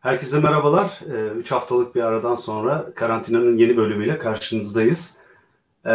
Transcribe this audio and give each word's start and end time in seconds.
Herkese 0.00 0.40
merhabalar. 0.40 1.00
3 1.36 1.52
ee, 1.52 1.54
haftalık 1.54 1.94
bir 1.94 2.02
aradan 2.02 2.34
sonra 2.34 2.92
karantinanın 2.94 3.56
yeni 3.58 3.76
bölümüyle 3.76 4.18
karşınızdayız. 4.18 5.18
Ee, 5.86 5.90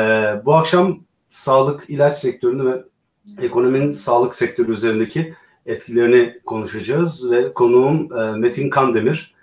bu 0.45 0.55
akşam 0.55 0.99
sağlık 1.29 1.89
ilaç 1.89 2.17
sektörünü 2.17 2.65
ve 2.65 2.83
ekonominin 3.45 3.91
sağlık 3.91 4.35
sektörü 4.35 4.73
üzerindeki 4.73 5.33
etkilerini 5.65 6.39
konuşacağız 6.45 7.31
ve 7.31 7.53
konuğum 7.53 8.09
e, 8.19 8.37
Metin 8.37 8.69
Kandemir, 8.69 9.33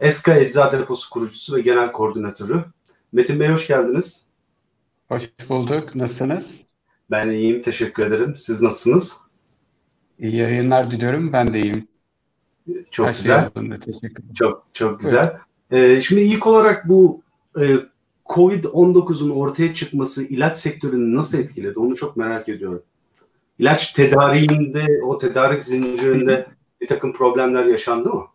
Eska 0.00 0.36
Eczacı 0.36 0.78
Deposu 0.78 1.10
kurucusu 1.10 1.56
ve 1.56 1.60
genel 1.60 1.92
koordinatörü. 1.92 2.64
Metin 3.12 3.40
Bey 3.40 3.48
hoş 3.48 3.66
geldiniz. 3.66 4.26
Hoş 5.08 5.30
bulduk. 5.48 5.94
Nasılsınız? 5.94 6.60
Ben 7.10 7.30
iyiyim, 7.30 7.62
teşekkür 7.62 8.06
ederim. 8.06 8.34
Siz 8.36 8.62
nasılsınız? 8.62 9.16
İyi 10.18 10.36
yayınlar 10.36 10.90
diliyorum. 10.90 11.32
Ben 11.32 11.54
de 11.54 11.60
iyiyim. 11.60 11.88
Çok 12.90 13.06
Her 13.06 13.14
güzel. 13.14 13.50
Şey 13.54 13.76
teşekkür 13.78 14.22
ederim. 14.22 14.34
Çok 14.34 14.66
çok 14.74 15.00
güzel. 15.00 15.40
Evet. 15.70 15.98
Ee, 15.98 16.02
şimdi 16.02 16.20
ilk 16.20 16.46
olarak 16.46 16.88
bu 16.88 17.22
e, 17.60 17.76
Covid-19'un 18.26 19.30
ortaya 19.30 19.74
çıkması 19.74 20.24
ilaç 20.24 20.56
sektörünü 20.56 21.16
nasıl 21.16 21.38
etkiledi? 21.38 21.78
Onu 21.78 21.96
çok 21.96 22.16
merak 22.16 22.48
ediyorum. 22.48 22.82
İlaç 23.58 23.92
tedariğinde, 23.92 24.86
o 25.04 25.18
tedarik 25.18 25.64
zincirinde 25.64 26.46
bir 26.80 26.86
takım 26.86 27.12
problemler 27.12 27.64
yaşandı 27.64 28.08
mı? 28.08 28.26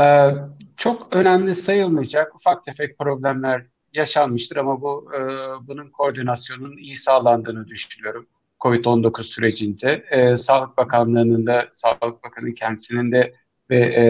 Ee, 0.00 0.30
çok 0.76 1.16
önemli 1.16 1.54
sayılmayacak 1.54 2.34
ufak 2.34 2.64
tefek 2.64 2.98
problemler 2.98 3.66
yaşanmıştır 3.94 4.56
ama 4.56 4.80
bu 4.82 5.10
e, 5.14 5.20
bunun 5.68 5.90
koordinasyonun 5.90 6.76
iyi 6.76 6.96
sağlandığını 6.96 7.68
düşünüyorum. 7.68 8.26
COVID-19 8.60 9.22
sürecinde. 9.22 10.04
E, 10.10 10.36
Sağlık 10.36 10.76
Bakanlığı'nın 10.76 11.46
da, 11.46 11.68
Sağlık 11.70 12.24
Bakanı 12.24 12.54
kendisinin 12.54 13.12
de 13.12 13.34
ve 13.70 13.76
e, 13.76 14.04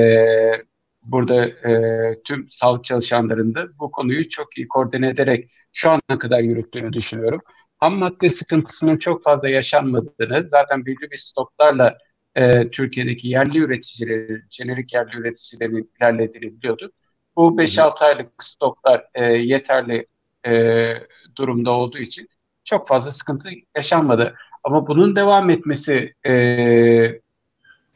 burada 1.02 1.46
e, 1.46 2.22
tüm 2.22 2.48
sağlık 2.48 2.84
çalışanlarının 2.84 3.54
da 3.54 3.78
bu 3.78 3.90
konuyu 3.90 4.28
çok 4.28 4.58
iyi 4.58 4.68
koordine 4.68 5.08
ederek 5.08 5.48
şu 5.72 5.90
ana 5.90 6.18
kadar 6.18 6.40
yürüttüğünü 6.40 6.92
düşünüyorum. 6.92 7.40
Ham 7.78 7.94
madde 7.94 8.28
sıkıntısının 8.28 8.96
çok 8.98 9.24
fazla 9.24 9.48
yaşanmadığını, 9.48 10.48
zaten 10.48 10.86
belli 10.86 11.10
bir 11.10 11.16
stoklarla 11.16 11.98
e, 12.34 12.70
Türkiye'deki 12.70 13.28
yerli 13.28 13.58
üreticilerin, 13.58 14.44
jenerik 14.50 14.94
yerli 14.94 15.16
üreticilerin 15.16 15.92
ilerlediğini 16.00 16.56
biliyorduk. 16.56 16.94
Bu 17.36 17.58
5-6 17.58 18.04
aylık 18.04 18.42
stoklar 18.42 19.04
e, 19.14 19.24
yeterli 19.24 20.06
e, 20.46 20.92
durumda 21.38 21.70
olduğu 21.70 21.98
için 21.98 22.28
çok 22.68 22.88
fazla 22.88 23.10
sıkıntı 23.10 23.48
yaşanmadı. 23.76 24.34
Ama 24.64 24.86
bunun 24.86 25.16
devam 25.16 25.50
etmesi 25.50 26.14
e, 26.26 26.32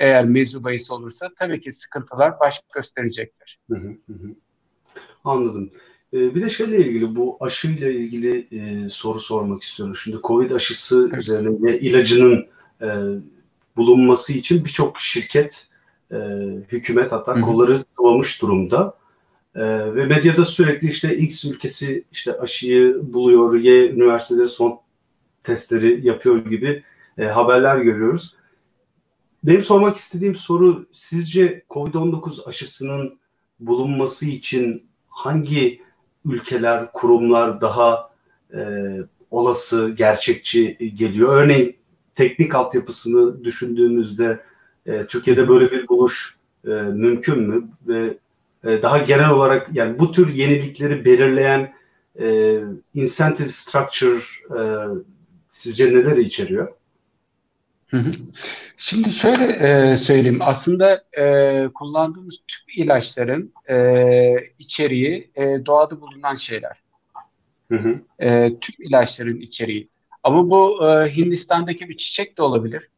eğer 0.00 0.24
mevzu 0.24 0.64
bahis 0.64 0.90
olursa 0.90 1.30
tabii 1.38 1.60
ki 1.60 1.72
sıkıntılar 1.72 2.40
baş 2.40 2.60
gösterecektir. 2.74 3.58
Hı 3.70 3.76
hı 3.76 4.12
hı. 4.12 4.34
Anladım. 5.24 5.70
Ee, 6.12 6.34
bir 6.34 6.42
de 6.42 6.50
şeyle 6.50 6.86
ilgili 6.86 7.16
bu 7.16 7.36
aşıyla 7.40 7.90
ilgili 7.90 8.48
e, 8.52 8.88
soru 8.90 9.20
sormak 9.20 9.62
istiyorum. 9.62 9.96
Şimdi 9.96 10.18
Covid 10.24 10.50
aşısı 10.50 11.08
evet. 11.12 11.22
üzerine 11.22 11.62
ve 11.62 11.80
ilacının 11.80 12.46
e, 12.82 12.88
bulunması 13.76 14.32
için 14.32 14.64
birçok 14.64 15.00
şirket, 15.00 15.68
e, 16.12 16.16
hükümet 16.68 17.12
hatta 17.12 17.34
Hı-hı. 17.34 17.42
kolları 17.42 17.78
sıvamış 17.96 18.42
durumda. 18.42 18.94
E, 19.54 19.94
ve 19.94 20.06
medyada 20.06 20.44
sürekli 20.44 20.88
işte 20.88 21.16
X 21.16 21.44
ülkesi 21.44 22.04
işte 22.12 22.38
aşıyı 22.38 23.00
buluyor, 23.02 23.54
Y 23.54 23.90
üniversiteleri 23.90 24.48
son 24.48 24.80
testleri 25.42 26.06
yapıyor 26.06 26.44
gibi 26.44 26.82
e, 27.18 27.24
haberler 27.24 27.78
görüyoruz. 27.78 28.36
Benim 29.44 29.62
sormak 29.62 29.96
istediğim 29.96 30.36
soru 30.36 30.86
sizce 30.92 31.62
COVID-19 31.70 32.48
aşısının 32.48 33.18
bulunması 33.60 34.26
için 34.26 34.86
hangi 35.08 35.82
ülkeler, 36.24 36.92
kurumlar 36.92 37.60
daha 37.60 38.10
e, 38.54 38.60
olası, 39.30 39.90
gerçekçi 39.96 40.94
geliyor? 40.94 41.36
Örneğin 41.36 41.76
teknik 42.14 42.54
altyapısını 42.54 43.44
düşündüğümüzde 43.44 44.40
e, 44.86 45.06
Türkiye'de 45.06 45.48
böyle 45.48 45.70
bir 45.70 45.88
buluş 45.88 46.36
e, 46.66 46.70
mümkün 46.70 47.38
mü? 47.38 47.68
Ve 47.88 48.18
e, 48.64 48.82
daha 48.82 48.98
genel 48.98 49.30
olarak 49.30 49.68
yani 49.72 49.98
bu 49.98 50.12
tür 50.12 50.34
yenilikleri 50.34 51.04
belirleyen 51.04 51.72
e, 52.20 52.58
incentive 52.94 53.48
structure 53.48 54.20
e, 54.50 54.60
sizce 55.50 55.94
neler 55.94 56.16
içeriyor? 56.16 56.72
Şimdi 58.76 59.12
şöyle 59.12 59.44
e, 59.44 59.96
söyleyeyim. 59.96 60.38
Aslında 60.40 61.04
e, 61.18 61.68
kullandığımız 61.74 62.42
tüm 62.48 62.84
ilaçların 62.84 63.52
e, 63.68 64.36
içeriği 64.58 65.30
e, 65.34 65.66
doğada 65.66 66.00
bulunan 66.00 66.34
şeyler. 66.34 66.82
Hı 67.70 67.78
hı. 67.78 68.00
E, 68.18 68.58
tüm 68.60 68.74
ilaçların 68.86 69.40
içeriği. 69.40 69.88
Ama 70.22 70.50
bu 70.50 70.88
e, 70.88 71.16
Hindistan'daki 71.16 71.88
bir 71.88 71.96
çiçek 71.96 72.38
de 72.38 72.42
olabilir. 72.42 72.88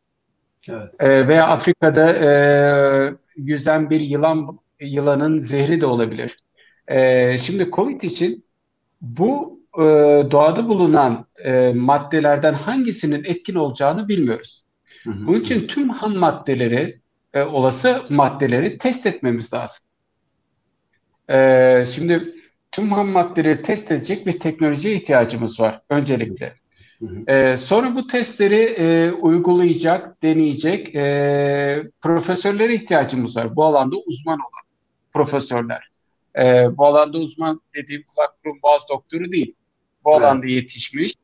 Evet. 0.69 0.89
E, 1.01 1.29
veya 1.29 1.47
Afrika'da 1.47 2.11
e, 2.11 2.31
yüzen 3.37 3.91
bir 3.91 4.01
yılan 4.01 4.59
yılanın 4.81 5.41
zehri 5.41 5.81
de 5.81 5.87
olabilir. 5.87 6.37
E, 6.89 7.39
şimdi 7.39 7.71
COVID 7.73 8.01
için 8.01 8.45
bu 9.01 9.61
e, 9.79 9.83
doğada 10.31 10.69
bulunan 10.69 11.27
e, 11.45 11.73
maddelerden 11.75 12.55
hangisinin 12.55 13.25
etkin 13.25 13.55
olacağını 13.55 14.09
bilmiyoruz. 14.09 14.65
Hı 15.05 15.11
hı. 15.11 15.27
Bunun 15.27 15.41
için 15.41 15.67
tüm 15.67 15.89
ham 15.89 16.17
maddeleri, 16.17 17.01
e, 17.35 17.43
olası 17.43 18.03
maddeleri 18.11 18.79
test 18.79 19.07
etmemiz 19.07 19.55
lazım. 19.55 19.85
E, 21.31 21.85
şimdi 21.95 22.35
tüm 22.73 22.93
ham 22.93 23.09
maddeleri 23.09 23.63
test 23.63 23.93
edecek 23.93 24.27
bir 24.27 24.41
teknolojiye 24.41 24.95
ihtiyacımız 24.95 25.61
var 25.61 25.81
öncelikle. 25.91 26.55
Hı 26.99 27.07
hı. 27.07 27.33
E, 27.33 27.57
sonra 27.57 27.95
bu 27.95 28.07
testleri 28.07 28.63
e, 28.63 29.13
uygulayacak, 29.13 30.23
deneyecek 30.23 30.95
e, 30.95 31.91
profesörlere 32.01 32.75
ihtiyacımız 32.75 33.37
var. 33.37 33.57
Bu 33.57 33.65
alanda 33.65 33.97
uzman 33.97 34.39
olan 34.39 34.65
profesörler. 35.13 35.89
E, 36.39 36.77
bu 36.77 36.87
alanda 36.87 37.19
uzman 37.19 37.61
dediğim 37.75 38.03
kulak 38.03 38.45
burun 38.45 38.63
boğaz 38.63 38.83
doktoru 38.91 39.33
değil. 39.33 39.55
Bu 40.05 40.11
evet. 40.11 40.23
alanda 40.23 40.47
yetişmiş, 40.47 41.15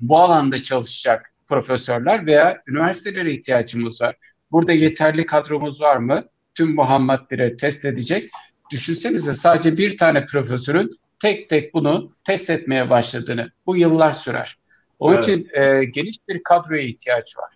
bu 0.00 0.18
alanda 0.18 0.58
çalışacak 0.58 1.32
profesörler 1.48 2.26
veya 2.26 2.62
üniversitelere 2.66 3.30
ihtiyacımız 3.30 4.00
var. 4.02 4.16
Burada 4.50 4.72
yeterli 4.72 5.26
kadromuz 5.26 5.80
var 5.80 5.96
mı? 5.96 6.24
Tüm 6.54 6.74
Muhammedleri 6.74 7.56
test 7.56 7.84
edecek. 7.84 8.30
Düşünsenize 8.70 9.34
sadece 9.34 9.78
bir 9.78 9.98
tane 9.98 10.26
profesörün 10.26 10.90
tek 11.22 11.48
tek 11.48 11.74
bunu 11.74 12.12
test 12.24 12.50
etmeye 12.50 12.90
başladığını. 12.90 13.50
Bu 13.66 13.76
yıllar 13.76 14.12
sürer. 14.12 14.58
Onun 14.98 15.14
evet. 15.14 15.24
için 15.24 15.48
e, 15.52 15.84
geniş 15.84 16.16
bir 16.28 16.42
kadroya 16.42 16.82
ihtiyaç 16.82 17.38
var. 17.38 17.54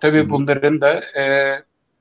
Tabii 0.00 0.24
Hı. 0.24 0.30
bunların 0.30 0.80
da 0.80 1.00
e, 1.20 1.54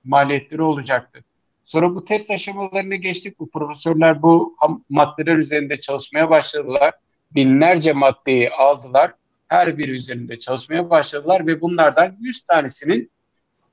maliyetleri 0.03 0.61
olacaktır. 0.61 1.23
Sonra 1.63 1.95
bu 1.95 2.05
test 2.05 2.31
aşamalarını 2.31 2.95
geçtik. 2.95 3.39
Bu 3.39 3.49
profesörler 3.49 4.21
bu 4.21 4.55
maddeler 4.89 5.35
üzerinde 5.35 5.79
çalışmaya 5.79 6.29
başladılar. 6.29 6.93
Binlerce 7.35 7.93
maddeyi 7.93 8.49
aldılar 8.49 9.13
her 9.47 9.77
biri 9.77 9.91
üzerinde 9.91 10.39
çalışmaya 10.39 10.89
başladılar 10.89 11.47
ve 11.47 11.61
bunlardan 11.61 12.17
100 12.19 12.43
tanesinin 12.43 13.11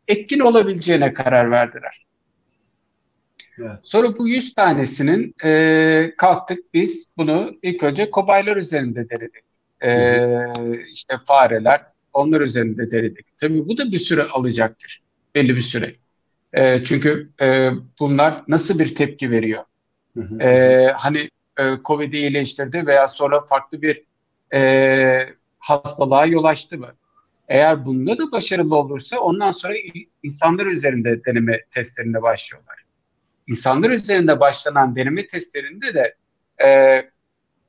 etkin 0.09 0.41
olabileceğine 0.41 1.15
karar 1.15 1.51
verdiler. 1.51 2.07
Evet. 3.59 3.79
Sonra 3.83 4.17
bu 4.19 4.29
100 4.29 4.55
tanesinin 4.55 5.35
e, 5.45 6.13
kalktık 6.19 6.75
biz 6.75 7.13
bunu 7.17 7.55
ilk 7.63 7.83
önce 7.83 8.11
kobaylar 8.11 8.57
üzerinde 8.57 9.09
denedik. 9.09 9.45
E, 9.85 9.93
işte 10.93 11.17
fareler 11.27 11.83
onlar 12.13 12.41
üzerinde 12.41 12.91
denedik. 12.91 13.27
Tabii 13.37 13.69
bu 13.69 13.79
da 13.79 13.93
bir 13.93 13.99
süre 13.99 14.23
alacaktır. 14.23 14.99
Belli 15.35 15.57
bir 15.57 15.61
süre. 15.61 15.93
E, 16.53 16.85
çünkü 16.85 17.31
e, 17.43 17.71
bunlar 18.01 18.43
nasıl 18.49 18.79
bir 18.79 18.95
tepki 18.95 19.31
veriyor? 19.31 19.65
E, 20.41 20.87
hani 20.97 21.31
e, 21.59 21.63
COVID'i 21.85 22.17
iyileştirdi 22.17 22.87
veya 22.87 23.09
sonra 23.09 23.41
farklı 23.41 23.83
bir 23.83 24.03
e, 24.55 25.29
hastalığa 25.59 26.27
yol 26.27 26.45
açtı 26.45 26.79
mı? 26.79 26.95
Eğer 27.49 27.85
bunda 27.85 28.19
da 28.19 28.33
başarılı 28.33 28.77
olursa 28.77 29.19
ondan 29.19 29.53
sonra 29.53 29.75
insanlar 30.23 30.67
üzerinde 30.67 31.25
deneme 31.25 31.61
testlerine 31.71 32.23
başlıyorlar. 32.23 32.85
İnsanlar 33.47 33.91
üzerinde 33.91 34.41
başlanan 34.41 34.97
deneme 34.97 35.27
testlerinde 35.27 35.95
de 35.95 36.15
e, 36.65 37.01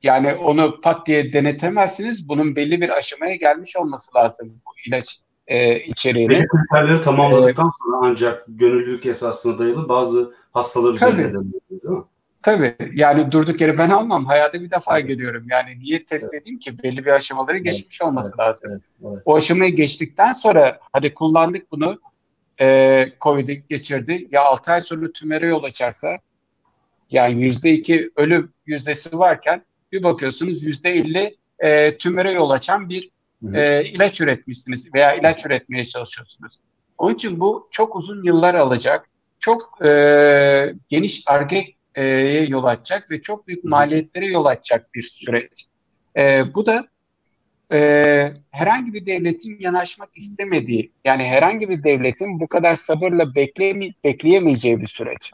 yani 0.02 0.34
onu 0.34 0.80
pat 0.80 1.06
diye 1.06 1.32
denetemezsiniz. 1.32 2.28
Bunun 2.28 2.56
belli 2.56 2.80
bir 2.80 2.88
aşamaya 2.98 3.36
gelmiş 3.36 3.76
olması 3.76 4.14
lazım 4.16 4.60
bu 4.66 4.70
ilaç 4.86 5.18
e, 5.46 5.80
içeriğini. 5.80 6.28
Belli 6.28 6.46
kriterleri 6.48 7.02
tamamladıktan 7.02 7.66
ee, 7.66 7.70
sonra 7.84 7.96
ancak 8.02 8.44
gönüllülük 8.48 9.06
esasına 9.06 9.58
dayalı 9.58 9.88
bazı 9.88 10.34
hastalar 10.52 10.92
üzerinde 10.92 11.24
deniliyor 11.24 11.52
değil 11.70 11.94
mi? 11.94 12.04
Tabii 12.42 12.76
yani 12.94 13.32
durduk 13.32 13.60
yere 13.60 13.78
ben 13.78 13.90
almam. 13.90 14.26
Hayata 14.26 14.60
bir 14.60 14.70
defa 14.70 14.98
evet. 14.98 15.08
geliyorum. 15.08 15.46
Yani 15.50 15.78
niye 15.78 16.04
test 16.04 16.34
evet. 16.34 16.42
edeyim 16.42 16.58
ki? 16.58 16.82
Belli 16.82 17.04
bir 17.04 17.10
aşamaları 17.10 17.58
geçmiş 17.58 18.00
evet. 18.00 18.08
olması 18.08 18.28
evet. 18.28 18.38
lazım. 18.38 18.70
Evet. 18.70 18.82
Evet. 19.04 19.22
O 19.24 19.36
aşamayı 19.36 19.76
geçtikten 19.76 20.32
sonra 20.32 20.78
hadi 20.92 21.14
kullandık 21.14 21.72
bunu. 21.72 22.00
e, 22.60 23.08
Covid'i 23.20 23.64
geçirdi. 23.68 24.28
Ya 24.30 24.44
6 24.44 24.72
ay 24.72 24.80
sonra 24.80 25.12
tümöre 25.12 25.48
yol 25.48 25.62
açarsa 25.62 26.18
yani 27.10 27.42
yüzde 27.42 27.70
iki 27.70 28.10
ölüm 28.16 28.52
yüzdesi 28.66 29.18
varken 29.18 29.62
bir 29.96 30.02
bakıyorsunuz 30.02 30.62
yüzde 30.62 30.90
elli 30.90 31.36
e, 31.58 31.96
tümöre 31.96 32.32
yol 32.32 32.50
açan 32.50 32.88
bir 32.88 33.10
e, 33.54 33.84
ilaç 33.84 34.20
üretmişsiniz 34.20 34.94
veya 34.94 35.14
ilaç 35.14 35.46
üretmeye 35.46 35.84
çalışıyorsunuz. 35.84 36.58
Onun 36.98 37.14
için 37.14 37.40
bu 37.40 37.68
çok 37.70 37.96
uzun 37.96 38.24
yıllar 38.24 38.54
alacak, 38.54 39.08
çok 39.38 39.86
e, 39.86 40.74
geniş 40.88 41.22
argeye 41.26 42.46
yol 42.48 42.64
açacak 42.64 43.10
ve 43.10 43.20
çok 43.20 43.46
büyük 43.46 43.64
maliyetlere 43.64 44.26
yol 44.26 44.44
açacak 44.44 44.94
bir 44.94 45.02
süreç. 45.02 45.66
E, 46.16 46.54
bu 46.54 46.66
da 46.66 46.88
e, 47.72 47.78
herhangi 48.50 48.94
bir 48.94 49.06
devletin 49.06 49.56
yanaşmak 49.60 50.08
istemediği, 50.16 50.92
yani 51.04 51.24
herhangi 51.24 51.68
bir 51.68 51.84
devletin 51.84 52.40
bu 52.40 52.48
kadar 52.48 52.74
sabırla 52.74 53.34
bekleme, 53.34 53.86
bekleyemeyeceği 54.04 54.80
bir 54.80 54.86
süreç. 54.86 55.30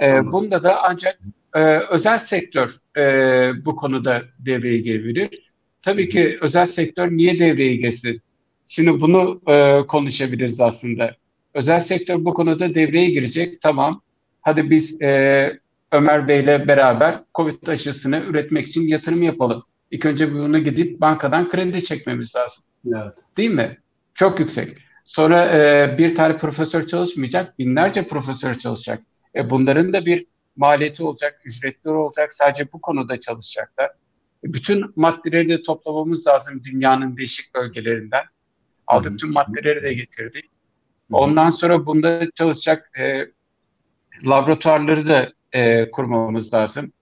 E, 0.00 0.32
bunda 0.32 0.62
da 0.62 0.82
ancak 0.82 1.18
e, 1.54 1.78
özel 1.78 2.18
sektör 2.18 2.74
e, 2.96 3.64
bu 3.64 3.76
konuda 3.76 4.22
devreye 4.38 4.78
girebilir. 4.78 5.50
Tabii 5.82 6.08
ki 6.08 6.38
özel 6.40 6.66
sektör 6.66 7.10
niye 7.10 7.38
devreye 7.38 7.76
girsin? 7.76 8.22
Şimdi 8.66 9.00
bunu 9.00 9.40
e, 9.48 9.86
konuşabiliriz 9.86 10.60
aslında. 10.60 11.16
Özel 11.54 11.80
sektör 11.80 12.24
bu 12.24 12.34
konuda 12.34 12.74
devreye 12.74 13.10
girecek. 13.10 13.60
Tamam. 13.60 14.02
Hadi 14.42 14.70
biz 14.70 15.02
e, 15.02 15.60
Ömer 15.92 16.28
Bey'le 16.28 16.68
beraber 16.68 17.20
COVID 17.34 17.66
aşısını 17.66 18.22
üretmek 18.26 18.66
için 18.66 18.82
yatırım 18.82 19.22
yapalım. 19.22 19.62
İlk 19.90 20.06
önce 20.06 20.32
bunu 20.32 20.58
gidip 20.64 21.00
bankadan 21.00 21.50
kredi 21.50 21.84
çekmemiz 21.84 22.36
lazım. 22.36 22.64
Evet. 22.86 23.14
Değil 23.36 23.50
mi? 23.50 23.78
Çok 24.14 24.40
yüksek. 24.40 24.78
Sonra 25.04 25.46
e, 25.46 25.98
bir 25.98 26.14
tane 26.14 26.36
profesör 26.36 26.86
çalışmayacak, 26.86 27.58
binlerce 27.58 28.06
profesör 28.06 28.54
çalışacak. 28.54 29.02
E, 29.34 29.50
bunların 29.50 29.92
da 29.92 30.06
bir 30.06 30.26
maliyeti 30.56 31.02
olacak, 31.02 31.40
ücretleri 31.44 31.94
olacak. 31.94 32.32
Sadece 32.32 32.72
bu 32.72 32.80
konuda 32.80 33.20
çalışacaklar. 33.20 33.90
Bütün 34.44 34.92
maddeleri 34.96 35.48
de 35.48 35.62
toplamamız 35.62 36.26
lazım 36.26 36.62
dünyanın 36.64 37.16
değişik 37.16 37.54
bölgelerinden. 37.54 38.24
Aldık 38.86 39.18
tüm 39.18 39.32
maddeleri 39.32 39.82
de 39.82 39.94
getirdik. 39.94 40.44
Ondan 41.12 41.50
sonra 41.50 41.86
bunda 41.86 42.30
çalışacak 42.34 42.90
e, 42.98 43.26
laboratuvarları 44.26 45.08
da 45.08 45.32
e, 45.52 45.90
kurmamız 45.90 46.54
lazım. 46.54 46.92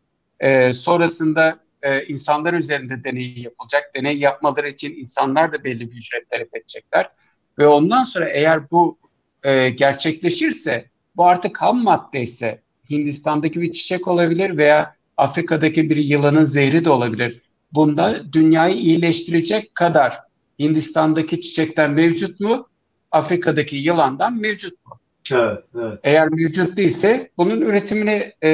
E, 0.41 0.73
sonrasında 0.73 1.61
e, 1.83 2.05
insanlar 2.05 2.53
üzerinde 2.55 3.05
deney 3.05 3.39
yapılacak. 3.39 3.95
Deney 3.95 4.19
yapmaları 4.19 4.69
için 4.69 4.95
insanlar 4.95 5.53
da 5.53 5.65
belli 5.65 5.91
bir 5.91 5.97
ücret 5.97 6.31
talep 6.31 6.57
edecekler. 6.57 7.11
Ve 7.59 7.67
ondan 7.67 8.05
sonra 8.05 8.29
eğer 8.29 8.71
bu 8.71 8.99
e, 9.43 9.71
gerçekleşirse, 9.71 10.91
bu 11.17 11.27
artık 11.27 11.63
ham 11.63 11.83
madde 11.83 12.21
ise 12.21 12.63
Hindistan'daki 12.91 13.61
bir 13.61 13.73
çiçek 13.73 14.09
olabilir 14.09 14.57
veya 14.57 14.95
Afrika'daki 15.17 15.91
bir 15.91 15.97
yılanın 15.97 16.45
zehri 16.45 16.85
de 16.85 16.91
olabilir. 16.91 17.43
Bunda 17.73 18.33
dünyayı 18.33 18.77
iyileştirecek 18.77 19.75
kadar 19.75 20.19
Hindistan'daki 20.59 21.41
çiçekten 21.41 21.91
mevcut 21.91 22.41
mu? 22.41 22.69
Afrika'daki 23.11 23.77
yılandan 23.77 24.41
mevcut 24.41 24.87
mu? 24.87 24.99
Evet, 25.33 25.59
evet. 25.75 25.99
Eğer 26.03 26.29
mevcut 26.29 26.77
değilse 26.77 27.31
bunun 27.37 27.61
üretimini 27.61 28.33
e, 28.43 28.51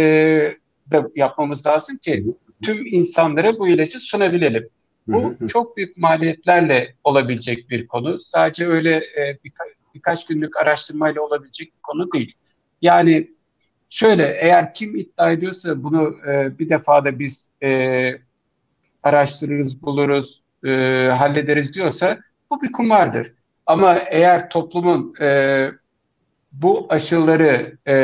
de 0.90 1.02
yapmamız 1.16 1.66
lazım 1.66 1.96
ki 1.96 2.26
tüm 2.62 2.86
insanlara 2.86 3.58
bu 3.58 3.68
ilacı 3.68 4.00
sunabilelim. 4.00 4.68
Bu 5.06 5.34
çok 5.48 5.76
büyük 5.76 5.96
maliyetlerle 5.96 6.94
olabilecek 7.04 7.70
bir 7.70 7.86
konu. 7.86 8.20
Sadece 8.20 8.66
öyle 8.66 8.96
e, 8.96 9.38
birka, 9.44 9.64
birkaç 9.94 10.26
günlük 10.26 10.56
araştırmayla 10.56 11.22
olabilecek 11.22 11.66
bir 11.66 11.80
konu 11.82 12.12
değil. 12.12 12.32
Yani 12.82 13.33
şöyle 13.94 14.38
eğer 14.40 14.74
kim 14.74 14.96
iddia 14.96 15.30
ediyorsa 15.30 15.82
bunu 15.82 16.16
e, 16.28 16.58
bir 16.58 16.68
defada 16.68 17.18
biz 17.18 17.50
e, 17.62 18.12
araştırırız, 19.02 19.82
buluruz, 19.82 20.42
e, 20.64 20.70
hallederiz 21.18 21.74
diyorsa 21.74 22.18
bu 22.50 22.62
bir 22.62 22.72
kumardır. 22.72 23.32
Ama 23.66 23.98
eğer 23.98 24.50
toplumun 24.50 25.14
e, 25.20 25.68
bu 26.52 26.86
aşıları 26.88 27.78
e, 27.88 27.94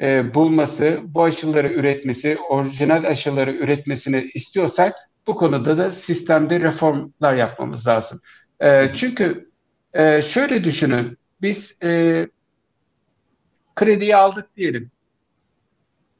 e, 0.00 0.34
bulması, 0.34 1.00
bu 1.04 1.22
aşıları 1.22 1.72
üretmesi, 1.72 2.38
orijinal 2.48 3.04
aşıları 3.04 3.52
üretmesini 3.52 4.30
istiyorsak 4.34 4.94
bu 5.26 5.36
konuda 5.36 5.78
da 5.78 5.92
sistemde 5.92 6.60
reformlar 6.60 7.34
yapmamız 7.34 7.86
lazım. 7.86 8.20
E, 8.60 8.94
çünkü 8.94 9.50
e, 9.92 10.22
şöyle 10.22 10.64
düşünün, 10.64 11.18
biz 11.42 11.78
e, 11.82 12.26
krediyi 13.78 14.16
aldık 14.16 14.54
diyelim. 14.54 14.90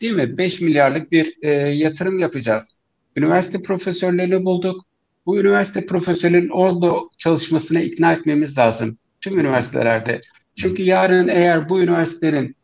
Değil 0.00 0.12
mi? 0.12 0.38
5 0.38 0.60
milyarlık 0.60 1.12
bir 1.12 1.38
e, 1.43 1.50
yatırım 1.52 2.19
yapacağız. 2.19 2.76
Üniversite 3.16 3.62
profesörlerini 3.62 4.44
bulduk. 4.44 4.84
Bu 5.26 5.40
üniversite 5.40 5.87
profesörlerin 5.87 6.49
orada 6.49 6.96
çalışmasına 7.19 7.81
ikna 7.81 8.12
etmemiz 8.12 8.58
lazım. 8.58 8.99
Tüm 9.20 9.38
üniversitelerde. 9.38 10.20
Çünkü 10.56 10.82
yarın 10.82 11.28
eğer 11.28 11.69
bu 11.69 11.81
üniversitenin 11.81 12.56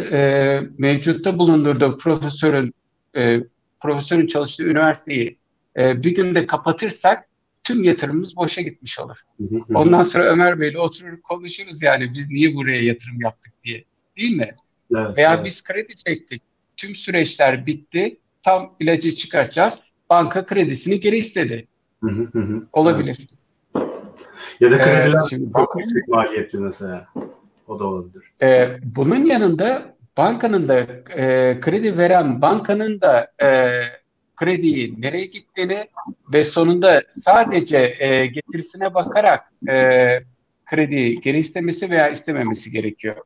e, 0.00 0.60
mevcutta 0.78 1.38
bulundurduğu 1.38 1.98
profesörün 1.98 2.74
e, 3.16 3.40
profesörün 3.80 4.26
çalıştığı 4.26 4.64
üniversiteyi 4.64 5.38
e, 5.78 6.02
bir 6.02 6.14
günde 6.14 6.46
kapatırsak 6.46 7.28
tüm 7.64 7.84
yatırımımız 7.84 8.36
boşa 8.36 8.62
gitmiş 8.62 9.00
olur. 9.00 9.16
Ondan 9.74 10.02
sonra 10.02 10.24
Ömer 10.24 10.60
Bey'le 10.60 10.76
oturur 10.76 11.20
konuşuruz 11.20 11.82
yani 11.82 12.14
biz 12.14 12.30
niye 12.30 12.54
buraya 12.54 12.82
yatırım 12.82 13.20
yaptık 13.20 13.52
diye. 13.62 13.84
Değil 14.16 14.36
mi? 14.36 14.48
Evet, 14.96 15.18
Veya 15.18 15.34
evet. 15.34 15.44
biz 15.44 15.64
kredi 15.64 15.94
çektik. 15.96 16.42
Tüm 16.76 16.94
süreçler 16.94 17.66
bitti. 17.66 18.16
Tam 18.42 18.74
ilacı 18.80 19.14
çıkartacağız. 19.14 19.74
Banka 20.10 20.46
kredisini 20.46 21.00
geri 21.00 21.16
istedi. 21.16 21.66
Olabilir. 22.72 23.18
Evet. 23.18 23.42
Ya 24.60 24.70
da 24.70 24.78
krediler 24.78 25.20
ee, 25.24 25.28
şimdi, 25.30 25.52
çok 25.56 25.80
yüksek 25.80 26.08
maliyetli 26.08 26.58
mesela. 26.58 27.06
O 27.68 27.78
da 27.78 27.84
olabilir. 27.84 28.22
E, 28.42 28.76
bunun 28.82 29.24
yanında 29.24 29.96
bankanın 30.16 30.68
da 30.68 30.80
e, 31.16 31.60
kredi 31.60 31.98
veren 31.98 32.42
bankanın 32.42 33.00
da 33.00 33.32
e, 33.42 33.80
krediyi 34.36 35.02
nereye 35.02 35.26
gittiğini 35.26 35.78
ve 36.32 36.44
sonunda 36.44 37.02
sadece 37.08 37.96
e, 37.98 38.26
getirisine 38.26 38.94
bakarak 38.94 39.52
e, 39.68 40.18
krediyi 40.64 41.14
geri 41.14 41.38
istemesi 41.38 41.90
veya 41.90 42.08
istememesi 42.08 42.70
gerekiyor. 42.70 43.16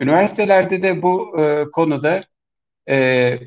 Üniversitelerde 0.00 0.82
de 0.82 1.02
bu 1.02 1.40
e, 1.40 1.64
konuda 1.72 2.24
e, 2.88 3.38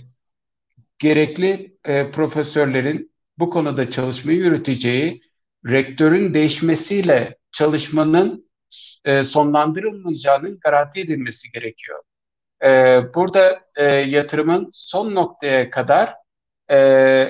gerekli 0.99 1.77
e, 1.85 2.11
profesörlerin 2.11 3.11
bu 3.39 3.49
konuda 3.49 3.89
çalışmayı 3.89 4.37
yürüteceği, 4.37 5.21
rektörün 5.69 6.33
değişmesiyle 6.33 7.37
çalışmanın 7.51 8.51
e, 9.05 9.23
sonlandırılmayacağının 9.23 10.59
garanti 10.59 11.01
edilmesi 11.01 11.51
gerekiyor. 11.51 11.99
E, 12.63 12.69
burada 13.15 13.61
e, 13.75 13.85
yatırımın 13.85 14.69
son 14.73 15.15
noktaya 15.15 15.69
kadar 15.69 16.13
e, 16.71 16.77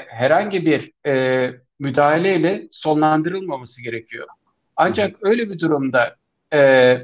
herhangi 0.07 0.65
bir 0.65 0.91
e, 1.07 1.51
müdahaleyle 1.79 2.67
sonlandırılmaması 2.71 3.83
gerekiyor. 3.83 4.27
Ancak 4.75 5.15
öyle 5.21 5.49
bir 5.49 5.59
durumda 5.59 6.15
e, 6.53 6.97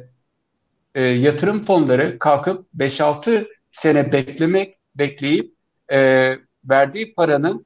e, 0.98 1.02
yatırım 1.02 1.64
fonları 1.64 2.20
kalkıp 2.20 2.66
5-6 2.78 3.48
sene 3.70 4.12
beklemek, 4.12 4.78
bekleyip 4.96 5.54
e, 5.92 6.32
verdiği 6.70 7.14
paranın 7.14 7.66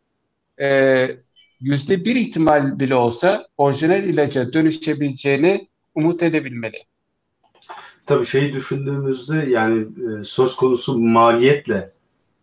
e, 0.62 1.08
yüzde 1.60 2.06
bir 2.06 2.16
ihtimal 2.16 2.80
bile 2.80 2.96
olsa 2.96 3.48
orijinal 3.58 4.04
ilaca 4.04 4.54
dönüşebileceğini 4.54 5.68
umut 5.96 6.24
edebilmeli. 6.24 6.80
Tabii 8.06 8.26
şeyi 8.26 8.54
düşündüğümüzde 8.54 9.38
yani 9.38 9.82
e, 9.82 10.24
söz 10.24 10.56
konusu 10.56 11.00
maliyetle 11.00 11.92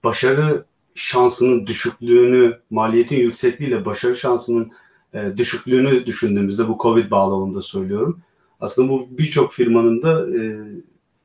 başarı 0.05 0.65
şansının 0.95 1.67
düşüklüğünü, 1.67 2.59
maliyetin 2.71 3.17
yüksekliğiyle 3.17 3.85
başarı 3.85 4.17
şansının 4.17 4.73
e, 5.15 5.37
düşüklüğünü 5.37 6.07
düşündüğümüzde 6.07 6.69
bu 6.69 6.79
Covid 6.83 7.11
bağlamında 7.11 7.63
söylüyorum. 7.63 8.21
Aslında 8.61 8.89
bu 8.89 9.09
birçok 9.11 9.53
firmanın 9.53 10.03
da 10.03 10.39
e, 10.39 10.59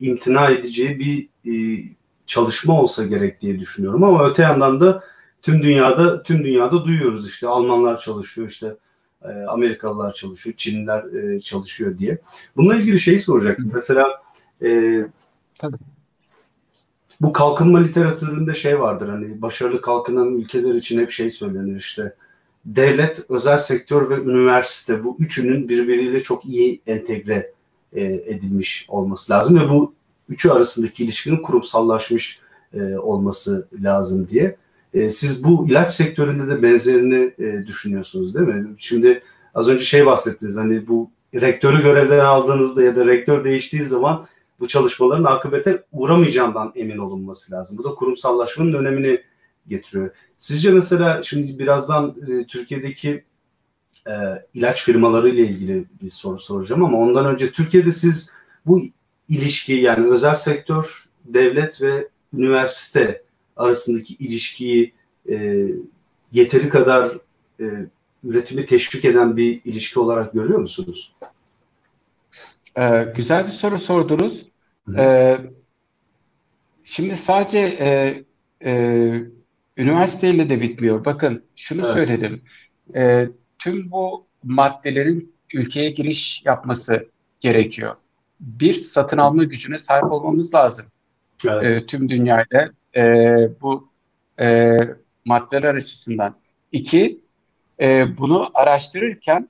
imtina 0.00 0.50
edeceği 0.50 0.98
bir 0.98 1.28
e, 1.52 1.84
çalışma 2.26 2.80
olsa 2.82 3.04
gerek 3.04 3.40
diye 3.40 3.60
düşünüyorum 3.60 4.04
ama 4.04 4.28
öte 4.28 4.42
yandan 4.42 4.80
da 4.80 5.04
tüm 5.42 5.62
dünyada 5.62 6.22
tüm 6.22 6.44
dünyada 6.44 6.84
duyuyoruz 6.84 7.28
işte 7.28 7.48
Almanlar 7.48 8.00
çalışıyor 8.00 8.48
işte 8.48 8.76
e, 9.24 9.28
Amerikalılar 9.28 10.12
çalışıyor, 10.12 10.56
Çinliler 10.56 11.04
e, 11.14 11.40
çalışıyor 11.40 11.98
diye. 11.98 12.18
Bununla 12.56 12.76
ilgili 12.76 13.00
şeyi 13.00 13.20
soracaktım. 13.20 13.70
Mesela 13.74 14.22
e, 14.62 15.00
Tabii. 15.58 15.76
bu 17.20 17.32
kalkınma 17.32 17.78
literatüründe 17.78 18.54
şey 18.54 18.80
vardır 18.80 19.08
hani 19.08 19.42
başarılı 19.42 19.80
kalkınan 19.80 20.34
ülkeler 20.34 20.74
için 20.74 21.00
hep 21.00 21.10
şey 21.10 21.30
söylenir 21.30 21.76
işte 21.76 22.14
devlet, 22.66 23.26
özel 23.28 23.58
sektör 23.58 24.10
ve 24.10 24.14
üniversite 24.14 25.04
bu 25.04 25.16
üçünün 25.18 25.68
birbiriyle 25.68 26.20
çok 26.20 26.44
iyi 26.44 26.80
entegre 26.86 27.52
e, 27.92 28.02
edilmiş 28.04 28.86
olması 28.88 29.32
lazım 29.32 29.60
ve 29.60 29.68
bu 29.68 29.94
üçü 30.28 30.50
arasındaki 30.50 31.04
ilişkinin 31.04 31.42
kurumsallaşmış 31.42 32.40
e, 32.74 32.98
olması 32.98 33.68
lazım 33.82 34.28
diye. 34.30 34.56
E, 34.94 35.10
siz 35.10 35.44
bu 35.44 35.66
ilaç 35.68 35.94
sektöründe 35.94 36.56
de 36.56 36.62
benzerini 36.62 37.32
e, 37.38 37.66
düşünüyorsunuz 37.66 38.34
değil 38.34 38.48
mi? 38.48 38.74
Şimdi 38.78 39.22
az 39.54 39.68
önce 39.68 39.84
şey 39.84 40.06
bahsettiniz 40.06 40.56
hani 40.56 40.88
bu 40.88 41.10
rektörü 41.34 41.82
görevden 41.82 42.24
aldığınızda 42.24 42.82
ya 42.82 42.96
da 42.96 43.06
rektör 43.06 43.44
değiştiği 43.44 43.84
zaman 43.84 44.26
bu 44.60 44.68
çalışmaların 44.68 45.24
akıbete 45.24 45.82
uğramayacağından 45.92 46.72
emin 46.76 46.98
olunması 46.98 47.52
lazım. 47.52 47.78
Bu 47.78 47.84
da 47.84 47.94
kurumsallaşmanın 47.94 48.72
önemini 48.72 49.20
getiriyor. 49.68 50.10
Sizce 50.38 50.70
mesela 50.70 51.22
şimdi 51.22 51.58
birazdan 51.58 52.16
e, 52.28 52.46
Türkiye'deki 52.46 53.24
e, 54.06 54.12
ilaç 54.54 54.84
firmaları 54.84 55.28
ile 55.28 55.42
ilgili 55.42 55.84
bir 56.02 56.10
soru 56.10 56.38
soracağım 56.38 56.84
ama 56.84 56.98
ondan 56.98 57.26
önce 57.26 57.50
Türkiye'de 57.50 57.92
siz 57.92 58.30
bu 58.66 58.80
ilişki 59.28 59.72
yani 59.72 60.06
özel 60.06 60.34
sektör, 60.34 61.08
devlet 61.24 61.82
ve 61.82 62.08
üniversite 62.34 63.22
arasındaki 63.56 64.14
ilişkiyi 64.14 64.92
e, 65.30 65.66
yeteri 66.32 66.68
kadar 66.68 67.10
e, 67.60 67.64
üretimi 68.24 68.66
teşvik 68.66 69.04
eden 69.04 69.36
bir 69.36 69.60
ilişki 69.64 70.00
olarak 70.00 70.32
görüyor 70.32 70.58
musunuz? 70.58 71.12
Ee, 72.78 73.12
güzel 73.16 73.46
bir 73.46 73.50
soru 73.50 73.78
sordunuz. 73.78 74.46
Ee, 74.98 75.38
şimdi 76.82 77.16
sadece 77.16 77.58
e, 77.58 78.24
e, 78.64 79.14
üniversiteyle 79.76 80.50
de 80.50 80.60
bitmiyor. 80.60 81.04
Bakın 81.04 81.44
şunu 81.56 81.82
evet. 81.84 81.92
söyledim. 81.92 82.42
E, 82.94 83.28
tüm 83.58 83.90
bu 83.90 84.26
maddelerin 84.42 85.34
ülkeye 85.54 85.90
giriş 85.90 86.42
yapması 86.44 87.08
gerekiyor. 87.40 87.96
Bir 88.40 88.72
satın 88.72 89.18
alma 89.18 89.44
gücüne 89.44 89.78
sahip 89.78 90.12
olmamız 90.12 90.54
lazım. 90.54 90.86
Evet. 91.48 91.64
E, 91.82 91.86
tüm 91.86 92.08
dünyada 92.08 92.70
e, 92.96 93.34
bu 93.62 93.88
e, 94.40 94.76
maddeler 95.24 95.74
açısından. 95.74 96.36
İki, 96.72 97.20
e, 97.80 98.18
bunu 98.18 98.50
araştırırken 98.54 99.48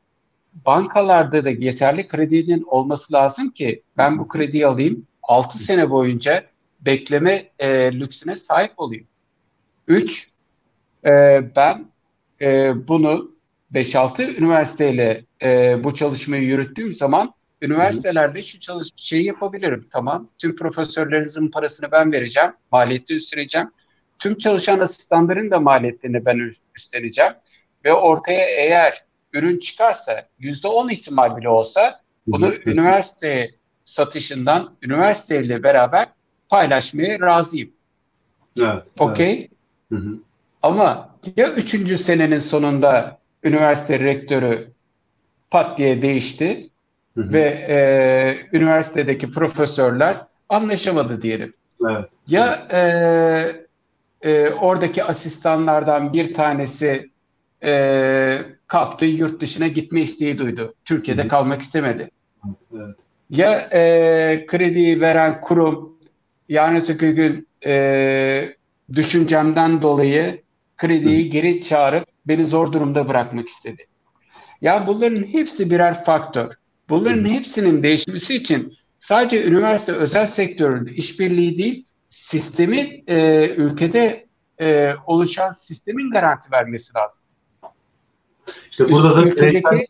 bankalarda 0.67 1.45
da 1.45 1.51
yeterli 1.51 2.09
kredinin 2.09 2.63
olması 2.67 3.13
lazım 3.13 3.51
ki 3.51 3.83
ben 3.97 4.19
bu 4.19 4.29
krediyi 4.29 4.67
alayım 4.67 5.07
6 5.23 5.59
sene 5.59 5.91
boyunca 5.91 6.45
bekleme 6.81 7.51
e, 7.59 7.93
lüksüne 7.93 8.37
sahip 8.37 8.73
olayım. 8.77 9.07
3. 9.89 10.29
E, 11.05 11.43
ben 11.57 11.87
e, 12.41 12.73
bunu 12.89 13.31
5-6 13.75 14.37
üniversiteyle 14.37 15.25
e, 15.43 15.85
bu 15.85 15.95
çalışmayı 15.95 16.43
yürüttüğüm 16.43 16.93
zaman 16.93 17.35
üniversitelerde 17.63 18.43
şu 18.43 18.61
çalış 18.61 18.89
şeyi 18.97 19.25
yapabilirim. 19.25 19.87
Tamam. 19.93 20.29
Tüm 20.39 20.57
profesörlerinizin 20.57 21.49
parasını 21.49 21.93
ben 21.93 22.13
vereceğim. 22.13 22.53
Maliyeti 22.73 23.15
üstleneceğim. 23.15 23.71
Tüm 24.19 24.39
çalışan 24.39 24.79
asistanların 24.81 25.51
da 25.51 25.61
maliyetlerini 25.61 26.25
ben 26.25 26.53
üstleneceğim. 26.77 27.33
Ve 27.85 27.93
ortaya 27.93 28.47
eğer 28.49 29.05
ürün 29.33 29.59
çıkarsa 29.59 30.27
yüzde 30.39 30.69
on 30.69 30.89
ihtimal 30.89 31.37
bile 31.37 31.49
olsa 31.49 32.01
bunu 32.27 32.55
üniversite 32.67 33.51
satışından 33.85 34.77
üniversiteyle 34.83 35.63
beraber 35.63 36.09
paylaşmaya 36.49 37.21
razıyım. 37.21 37.71
Evet. 38.61 38.87
Okey. 38.99 39.39
Evet. 39.39 39.51
Ama 40.63 41.11
ya 41.37 41.53
üçüncü 41.53 41.99
senenin 41.99 42.39
sonunda 42.39 43.19
üniversite 43.45 44.01
rektörü 44.01 44.69
pat 45.51 45.79
diye 45.79 46.03
değişti 46.03 46.71
hı 47.15 47.21
hı. 47.21 47.33
ve 47.33 47.67
e, 47.69 47.77
üniversitedeki 48.57 49.31
profesörler 49.31 50.27
anlaşamadı 50.49 51.23
diyelim. 51.23 51.53
Evet. 51.91 52.05
Ya 52.27 52.67
e, 52.73 52.81
e, 54.23 54.51
oradaki 54.51 55.05
asistanlardan 55.05 56.13
bir 56.13 56.35
tanesi 56.35 57.11
e, 57.65 58.39
kalktı 58.67 59.07
yurt 59.07 59.41
dışına 59.41 59.67
gitme 59.67 60.01
isteği 60.01 60.39
duydu. 60.39 60.75
Türkiye'de 60.85 61.21
hı 61.23 61.25
hı. 61.25 61.29
kalmak 61.29 61.61
istemedi. 61.61 62.11
Evet. 62.75 62.97
Ya 63.31 63.69
e, 63.73 64.47
krediyi 64.47 65.01
veren 65.01 65.41
kurum 65.41 65.99
yani 66.49 66.79
öteki 66.79 67.11
gün 67.11 67.49
e, 67.67 68.55
düşüncemden 68.93 69.83
dolayı 69.83 70.43
krediyi 70.77 71.31
geri 71.31 71.63
çağırıp 71.63 72.05
beni 72.27 72.45
zor 72.45 72.73
durumda 72.73 73.09
bırakmak 73.09 73.49
istedi. 73.49 73.87
Ya 74.61 74.87
bunların 74.87 75.23
hepsi 75.23 75.71
birer 75.71 76.05
faktör. 76.05 76.53
Bunların 76.89 77.25
hepsinin 77.25 77.83
değişmesi 77.83 78.35
için 78.35 78.75
sadece 78.99 79.45
üniversite 79.45 79.93
özel 79.93 80.27
sektöründe 80.27 80.93
işbirliği 80.93 81.57
değil, 81.57 81.87
sistemi 82.09 83.03
e, 83.07 83.49
ülkede 83.57 84.27
e, 84.61 84.95
oluşan 85.07 85.53
sistemin 85.53 86.11
garanti 86.11 86.53
vermesi 86.53 86.93
lazım. 86.97 87.25
İşte 88.71 88.91
burada 88.91 89.17
da 89.17 89.23
ülkedeki, 89.29 89.87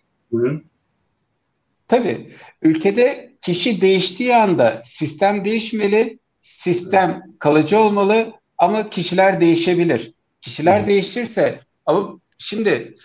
Tabii. 1.89 2.31
Ülkede 2.63 3.31
kişi 3.43 3.81
değiştiği 3.81 4.37
anda 4.37 4.83
sistem 4.85 5.45
değişmeli, 5.45 6.19
sistem 6.41 7.23
kalıcı 7.39 7.79
olmalı 7.79 8.33
ama 8.59 8.91
kişiler 8.91 9.41
değişebilir. 9.41 10.13
Kişiler 10.41 10.83
Hı. 10.83 10.87
değişirse 10.87 11.61
ama 11.87 12.19
Şimdi 12.39 12.97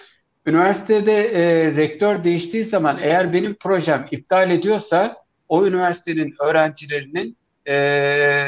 üniversitede 0.46 1.22
e, 1.22 1.75
rektör 1.75 2.24
değiştiği 2.24 2.63
zaman 2.63 2.98
eğer 3.01 3.34
benim 3.34 3.56
projem 3.56 4.08
iptal 4.12 4.51
ediyorsa 4.51 5.18
o 5.50 5.68
üniversitenin 5.68 6.36
öğrencilerinin 6.39 7.38
e, 7.68 8.46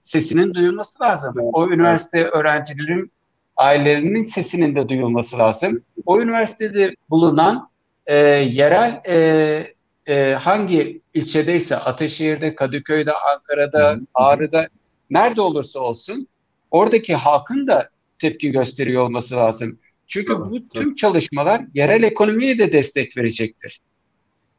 sesinin 0.00 0.54
duyulması 0.54 1.02
lazım. 1.02 1.34
O 1.38 1.70
üniversite 1.70 2.24
öğrencilerin 2.24 3.12
ailelerinin 3.56 4.22
sesinin 4.22 4.76
de 4.76 4.88
duyulması 4.88 5.38
lazım. 5.38 5.82
O 6.06 6.20
üniversitede 6.20 6.94
bulunan 7.10 7.70
e, 8.06 8.16
yerel 8.16 9.00
e, 9.08 9.74
e, 10.06 10.32
hangi 10.32 11.00
ilçedeyse 11.14 11.76
Ataşehir'de, 11.76 12.54
Kadıköy'de, 12.54 13.12
Ankara'da, 13.12 13.96
Ağrı'da 14.14 14.68
nerede 15.10 15.40
olursa 15.40 15.80
olsun 15.80 16.28
oradaki 16.70 17.14
halkın 17.14 17.66
da 17.66 17.88
tepki 18.18 18.50
gösteriyor 18.50 19.02
olması 19.02 19.36
lazım. 19.36 19.78
Çünkü 20.06 20.38
bu 20.38 20.68
tüm 20.68 20.94
çalışmalar 20.94 21.62
yerel 21.74 22.02
ekonomiye 22.02 22.58
de 22.58 22.72
destek 22.72 23.16
verecektir. 23.16 23.80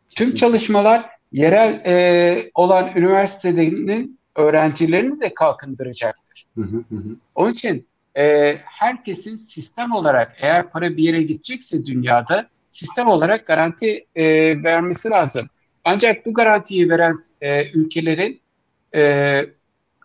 Tüm 0.09 0.35
çalışmalar 0.35 1.09
yerel 1.31 1.81
e, 1.85 2.51
olan 2.53 2.89
üniversitenin 2.95 4.19
öğrencilerini 4.35 5.21
de 5.21 5.33
kalkındıracaktır. 5.33 6.45
Onun 7.35 7.53
için 7.53 7.87
e, 8.17 8.57
herkesin 8.65 9.35
sistem 9.35 9.91
olarak 9.91 10.35
eğer 10.39 10.69
para 10.69 10.97
bir 10.97 11.03
yere 11.03 11.21
gidecekse 11.21 11.85
dünyada 11.85 12.49
sistem 12.67 13.07
olarak 13.07 13.47
garanti 13.47 14.05
e, 14.15 14.25
vermesi 14.63 15.09
lazım. 15.09 15.49
Ancak 15.83 16.25
bu 16.25 16.33
garantiyi 16.33 16.89
veren 16.89 17.17
e, 17.41 17.71
ülkelerin 17.71 18.41
e, 18.95 19.41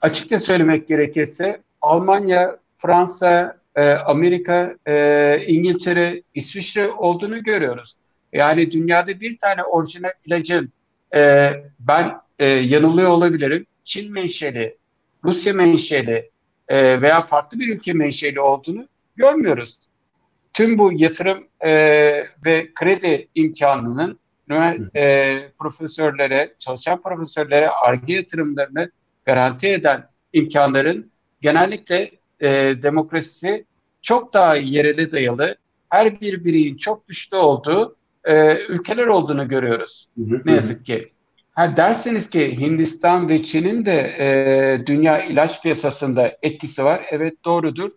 açıkça 0.05 0.39
söylemek 0.39 0.89
gerekirse 0.89 1.63
Almanya, 1.83 2.57
Fransa, 2.77 3.57
e, 3.77 3.91
Amerika, 3.91 4.77
e, 4.87 5.39
İngiltere, 5.47 6.23
İsviçre 6.35 6.91
olduğunu 6.91 7.43
görüyoruz. 7.43 7.97
Yani 8.33 8.73
dünyada 8.73 9.21
bir 9.21 9.39
tane 9.39 9.63
orijinal 9.65 10.11
ilacın 10.27 10.73
e, 11.15 11.51
ben 11.81 12.15
e, 12.39 12.47
yanılıyor 12.49 13.11
olabilirim. 13.11 13.67
Çin 13.85 14.13
menşeli, 14.13 14.77
Rusya 15.25 15.53
menşeli 15.53 16.31
e, 16.69 17.03
veya 17.03 17.23
farklı 17.23 17.59
bir 17.59 17.77
ülke 17.77 17.93
menşeli 17.93 18.41
olduğunu 18.41 18.89
görmüyoruz. 19.17 19.79
Tüm 20.53 20.79
bu 20.79 20.93
yatırım 20.93 21.45
e, 21.65 21.71
ve 22.45 22.69
kredi 22.75 23.29
imkanının 23.35 24.19
e, 24.97 25.39
profesörlere, 25.59 26.55
çalışan 26.59 27.03
profesörlere 27.03 27.69
arge 27.69 28.15
yatırımlarını 28.15 28.91
garanti 29.25 29.67
eden 29.67 30.09
imkanların 30.33 31.11
genellikle 31.41 32.11
e, 32.41 32.49
demokrasisi 32.83 33.65
çok 34.03 34.35
daha 34.35 34.57
yerele 34.57 35.13
dayalı, 35.13 35.57
her 35.89 36.21
bir 36.21 36.45
bireyin 36.45 36.77
çok 36.77 37.09
güçlü 37.09 37.37
olduğu 37.37 37.97
e, 38.25 38.59
ülkeler 38.69 39.07
olduğunu 39.07 39.49
görüyoruz. 39.49 40.09
Hı 40.19 40.25
hı. 40.25 40.43
Ne 40.45 40.53
yazık 40.53 40.87
ki. 40.87 41.13
Ha 41.53 41.77
derseniz 41.77 42.31
ki 42.31 42.59
Hindistan 42.59 43.29
ve 43.29 43.43
Çin'in 43.43 43.87
de 43.87 44.15
e, 44.19 44.87
dünya 44.87 45.21
ilaç 45.21 45.63
piyasasında 45.63 46.37
etkisi 46.43 46.85
var. 46.85 47.07
Evet 47.11 47.45
doğrudur. 47.45 47.91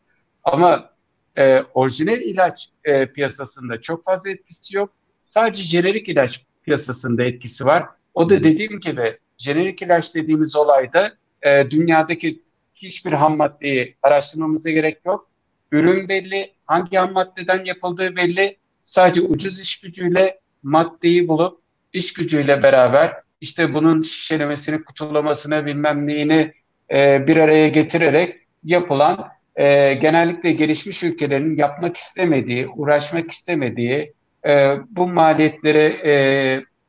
Ama 0.43 0.89
e, 1.37 1.61
orijinal 1.73 2.21
ilaç 2.21 2.69
e, 2.83 3.05
piyasasında 3.05 3.81
çok 3.81 4.03
fazla 4.03 4.29
etkisi 4.29 4.75
yok. 4.75 4.93
Sadece 5.19 5.63
jenerik 5.63 6.09
ilaç 6.09 6.45
piyasasında 6.63 7.23
etkisi 7.23 7.65
var. 7.65 7.85
O 8.13 8.29
da 8.29 8.43
dediğim 8.43 8.79
gibi 8.79 9.17
jenerik 9.37 9.81
ilaç 9.81 10.15
dediğimiz 10.15 10.55
olayda 10.55 11.13
e, 11.41 11.71
dünyadaki 11.71 12.41
hiçbir 12.75 13.11
ham 13.11 13.37
maddeyi 13.37 13.95
araştırmamıza 14.03 14.69
gerek 14.69 15.05
yok. 15.05 15.29
Ürün 15.71 16.09
belli, 16.09 16.53
hangi 16.65 16.97
ham 16.97 17.13
maddeden 17.13 17.65
yapıldığı 17.65 18.15
belli. 18.15 18.57
Sadece 18.81 19.21
ucuz 19.21 19.59
iş 19.59 19.79
gücüyle 19.79 20.39
maddeyi 20.63 21.27
bulup 21.27 21.59
iş 21.93 22.13
gücüyle 22.13 22.63
beraber 22.63 23.13
işte 23.41 23.73
bunun 23.73 24.01
şişelemesini, 24.01 24.83
kutulamasını 24.83 25.65
bilmem 25.65 26.07
neyini 26.07 26.53
e, 26.91 27.27
bir 27.27 27.37
araya 27.37 27.67
getirerek 27.67 28.35
yapılan 28.63 29.27
e, 29.55 29.93
genellikle 29.93 30.51
gelişmiş 30.51 31.03
ülkelerin 31.03 31.57
yapmak 31.57 31.97
istemediği, 31.97 32.67
uğraşmak 32.67 33.31
istemediği 33.31 34.13
e, 34.47 34.75
bu 34.89 35.07
maliyetlere 35.07 35.83
e, 36.11 36.13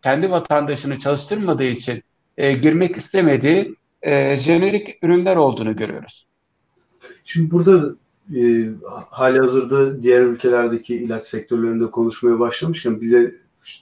kendi 0.02 0.31
vatandaşını 0.31 0.99
çalıştırmadığı 0.99 1.64
için 1.64 2.02
e, 2.38 2.52
girmek 2.52 2.97
istemediği 2.97 3.75
e, 4.02 4.37
jenerik 4.37 4.99
ürünler 5.02 5.37
olduğunu 5.37 5.76
görüyoruz. 5.76 6.26
Şimdi 7.25 7.50
burada 7.50 7.95
e, 8.37 8.68
hali 9.11 9.38
hazırda 9.38 10.02
diğer 10.02 10.23
ülkelerdeki 10.23 10.97
ilaç 10.97 11.26
sektörlerinde 11.26 11.90
konuşmaya 11.90 12.38
başlamışken 12.38 13.00
bir 13.00 13.12
de 13.12 13.35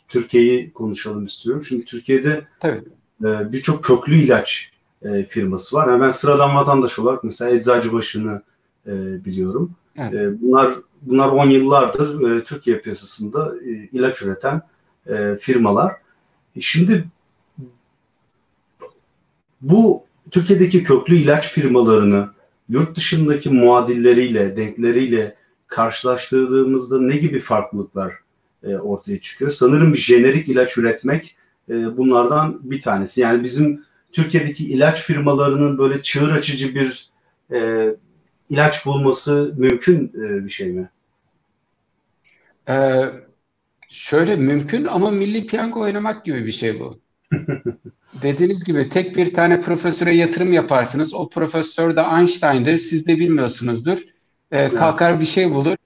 Türkiye'yi 0.09 0.73
konuşalım 0.73 1.25
istiyorum. 1.25 1.65
Şimdi 1.65 1.85
Türkiye'de 1.85 2.47
Tabii. 2.61 2.83
E, 3.25 3.53
birçok 3.53 3.85
köklü 3.85 4.15
ilaç 4.15 4.71
e, 5.03 5.25
firması 5.25 5.77
var. 5.77 5.93
Hemen 5.93 6.11
sıradan 6.11 6.55
vatandaş 6.57 6.99
olarak 6.99 7.25
mesela 7.25 7.51
Eczacıbaşı'nı 7.51 8.43
e, 8.87 9.25
biliyorum. 9.25 9.75
Evet. 9.99 10.15
E, 10.15 10.43
bunlar 10.43 10.75
bunlar 11.03 11.29
10 11.29 11.51
yıllardır 11.51 12.31
e, 12.31 12.45
Türkiye 12.45 12.81
piyasasında 12.81 13.55
e, 13.65 13.71
ilaç 13.71 14.23
üreten 14.23 14.63
e, 15.07 15.37
firmalar. 15.41 15.93
E, 16.57 16.61
şimdi 16.61 17.05
bu 19.61 20.05
Türkiye'deki 20.31 20.85
köklü 20.85 21.17
ilaç 21.17 21.53
firmalarını 21.53 22.31
yurt 22.69 22.97
dışındaki 22.97 23.51
muadilleriyle, 23.51 24.57
denkleriyle 24.57 25.35
karşılaştırdığımızda 25.67 27.01
ne 27.01 27.17
gibi 27.17 27.41
farklılıklar 27.41 28.15
e, 28.63 28.77
ortaya 28.77 29.21
çıkıyor? 29.21 29.51
Sanırım 29.51 29.97
jenerik 29.97 30.49
ilaç 30.49 30.79
üretmek 30.79 31.37
e, 31.69 31.97
bunlardan 31.97 32.71
bir 32.71 32.83
tanesi. 32.83 33.21
Yani 33.21 33.45
bizim 33.45 33.85
Türkiye'deki 34.13 34.67
ilaç 34.67 35.03
firmalarının 35.03 35.79
böyle 35.79 36.03
çığır 36.03 36.33
açıcı 36.33 36.75
bir 36.75 37.11
e, 37.53 37.91
ilaç 38.51 38.87
bulması 38.87 39.55
mümkün 39.57 40.13
e, 40.15 40.45
bir 40.45 40.51
şey 40.51 40.73
mi? 40.73 40.91
Ee, 42.69 43.05
şöyle 43.89 44.37
mümkün 44.37 44.85
ama 44.85 45.11
milli 45.11 45.47
piyango 45.47 45.81
oynamak 45.81 46.25
gibi 46.25 46.47
bir 46.47 46.53
şey 46.53 46.81
bu. 46.81 47.01
Dediğiniz 48.23 48.65
gibi 48.65 48.89
tek 48.89 49.17
bir 49.17 49.35
tane 49.35 49.61
profesöre 49.61 50.17
yatırım 50.17 50.53
yaparsınız. 50.53 51.15
O 51.15 51.29
profesör 51.29 51.97
de 51.97 52.01
Einstein'dır. 52.01 52.77
Siz 52.77 53.07
de 53.07 53.19
bilmiyorsunuzdur. 53.19 54.03
Ee, 54.53 54.69
kalkar 54.69 55.21
bir 55.21 55.27
şey 55.27 55.51
bulur. 55.51 55.77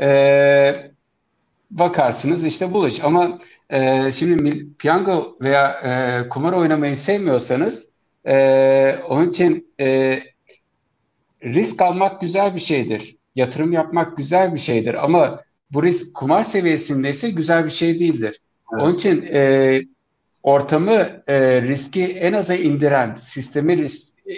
Ee, 0.00 0.90
bakarsınız 1.70 2.44
işte 2.44 2.72
buluş. 2.72 3.00
Ama 3.04 3.38
e, 3.70 4.12
şimdi 4.12 4.66
piyango 4.78 5.36
veya 5.40 5.70
e, 5.72 6.28
kumar 6.28 6.52
oynamayı 6.52 6.96
sevmiyorsanız 6.96 7.86
e, 8.26 8.96
onun 9.08 9.30
için 9.30 9.74
e, 9.80 10.18
risk 11.44 11.82
almak 11.82 12.20
güzel 12.20 12.54
bir 12.54 12.60
şeydir. 12.60 13.16
Yatırım 13.34 13.72
yapmak 13.72 14.16
güzel 14.16 14.54
bir 14.54 14.58
şeydir. 14.58 15.04
Ama 15.04 15.40
bu 15.70 15.82
risk 15.82 16.14
kumar 16.14 16.42
seviyesindeyse 16.42 17.30
güzel 17.30 17.64
bir 17.64 17.70
şey 17.70 18.00
değildir. 18.00 18.40
Evet. 18.72 18.82
Onun 18.82 18.94
için 18.94 19.26
e, 19.32 19.80
ortamı 20.44 21.22
e, 21.26 21.62
riski 21.62 22.04
en 22.04 22.32
aza 22.32 22.54
indiren, 22.54 23.14
sistemi 23.14 23.86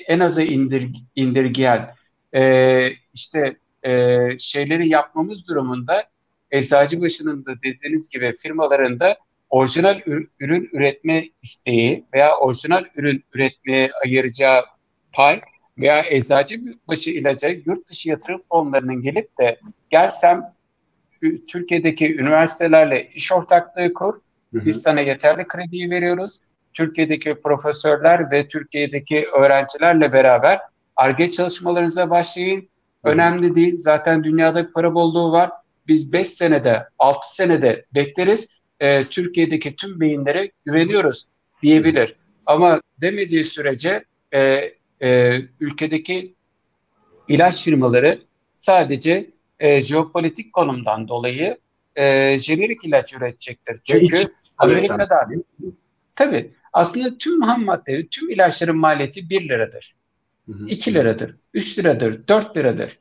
en 0.06 0.20
aza 0.20 0.42
indir, 0.42 0.90
indirgeyen 1.16 1.90
e, 2.34 2.90
işte 3.14 3.56
e, 3.82 4.18
şeyleri 4.38 4.88
yapmamız 4.88 5.48
durumunda 5.48 6.04
eczacı 6.50 7.00
başının 7.00 7.46
da 7.46 7.54
dediğiniz 7.64 8.10
gibi 8.10 8.32
firmalarında 8.42 9.16
orijinal 9.50 10.00
ürün 10.40 10.68
üretme 10.72 11.24
isteği 11.42 12.04
veya 12.14 12.36
orijinal 12.36 12.84
ürün 12.96 13.24
üretmeye 13.34 13.90
ayıracağı 14.04 14.64
pay 15.12 15.40
veya 15.78 16.04
eczacı 16.10 16.60
başı 16.88 17.10
ilaca 17.10 17.48
yurt 17.48 17.88
dışı 17.88 18.08
yatırım 18.08 18.42
fonlarının 18.48 19.02
gelip 19.02 19.38
de 19.38 19.60
gelsem 19.90 20.54
Türkiye'deki 21.48 22.16
üniversitelerle 22.16 23.10
iş 23.14 23.32
ortaklığı 23.32 23.92
kur, 23.92 24.20
biz 24.64 24.82
sana 24.82 25.00
yeterli 25.00 25.48
krediyi 25.48 25.90
veriyoruz. 25.90 26.40
Türkiye'deki 26.74 27.34
profesörler 27.34 28.30
ve 28.30 28.48
Türkiye'deki 28.48 29.26
öğrencilerle 29.38 30.12
beraber 30.12 30.60
ARGE 30.96 31.30
çalışmalarınıza 31.30 32.10
başlayın. 32.10 32.68
Önemli 33.04 33.54
değil. 33.54 33.74
Zaten 33.76 34.24
dünyada 34.24 34.72
para 34.72 34.94
bolluğu 34.94 35.32
var. 35.32 35.50
Biz 35.88 36.12
5 36.12 36.28
senede, 36.28 36.82
6 36.98 37.34
senede 37.34 37.84
bekleriz. 37.94 38.60
E, 38.80 39.04
Türkiye'deki 39.04 39.76
tüm 39.76 40.00
beyinlere 40.00 40.50
güveniyoruz 40.64 41.28
diyebilir. 41.62 42.16
Ama 42.46 42.80
demediği 43.00 43.44
sürece 43.44 44.04
e, 44.34 44.70
e, 45.02 45.40
ülkedeki 45.60 46.34
ilaç 47.28 47.64
firmaları 47.64 48.20
sadece 48.54 49.30
e, 49.60 49.82
jeopolitik 49.82 50.52
konumdan 50.52 51.08
dolayı 51.08 51.58
e, 51.96 52.38
jenerik 52.38 52.84
ilaç 52.84 53.14
üretecektir. 53.14 53.80
Çünkü 53.84 54.16
Amerika'da 54.58 55.28
tabii 56.16 56.50
aslında 56.72 57.18
tüm 57.18 57.42
ham 57.42 57.64
madde, 57.64 58.06
tüm 58.06 58.30
ilaçların 58.30 58.76
maliyeti 58.76 59.30
1 59.30 59.48
liradır. 59.48 59.94
Hı 60.46 60.52
hı. 60.52 60.66
2 60.66 60.94
liradır, 60.94 61.36
3 61.54 61.78
liradır, 61.78 62.28
4 62.28 62.56
liradır. 62.56 62.98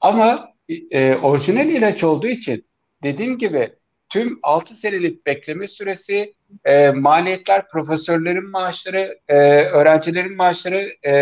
Ama 0.00 0.52
e, 0.90 1.14
orijinal 1.14 1.68
ilaç 1.68 2.04
olduğu 2.04 2.26
için 2.26 2.64
dediğim 3.02 3.38
gibi 3.38 3.72
tüm 4.08 4.38
6 4.42 4.74
senelik 4.74 5.26
bekleme 5.26 5.68
süresi, 5.68 6.34
e, 6.64 6.90
maliyetler, 6.90 7.68
profesörlerin 7.68 8.50
maaşları, 8.50 9.18
e, 9.28 9.34
öğrencilerin 9.62 10.36
maaşları, 10.36 10.88
e, 11.06 11.12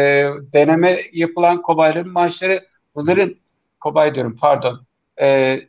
deneme 0.53 1.01
yapılan 1.13 1.63
kobayların 1.63 2.13
maaşları, 2.13 2.67
bunların 2.95 3.35
kobay 3.81 4.15
diyorum 4.15 4.37
pardon, 4.41 4.87
e, 5.21 5.61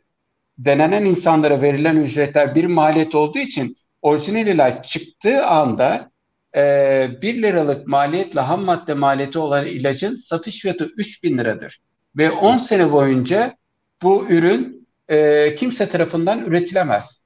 denenen 0.58 1.04
insanlara 1.04 1.62
verilen 1.62 1.96
ücretler 1.96 2.54
bir 2.54 2.64
maliyet 2.64 3.14
olduğu 3.14 3.38
için 3.38 3.76
orijinal 4.02 4.46
ilaç 4.46 4.84
çıktığı 4.84 5.46
anda 5.46 6.10
e, 6.56 7.10
1 7.22 7.42
liralık 7.42 7.86
maliyetle 7.86 8.40
ham 8.40 8.64
madde 8.64 8.94
maliyeti 8.94 9.38
olan 9.38 9.66
ilacın 9.66 10.14
satış 10.14 10.60
fiyatı 10.60 10.84
3000 10.96 11.38
liradır. 11.38 11.78
Ve 12.16 12.30
10 12.30 12.56
sene 12.56 12.92
boyunca 12.92 13.56
bu 14.02 14.26
ürün 14.28 14.88
e, 15.08 15.54
kimse 15.54 15.88
tarafından 15.88 16.44
üretilemez. 16.44 17.22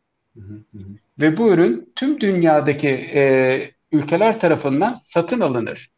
Ve 1.18 1.36
bu 1.36 1.52
ürün 1.52 1.92
tüm 1.96 2.20
dünyadaki 2.20 2.88
e, 3.14 3.70
ülkeler 3.92 4.40
tarafından 4.40 4.94
satın 4.94 5.40
alınır. 5.40 5.90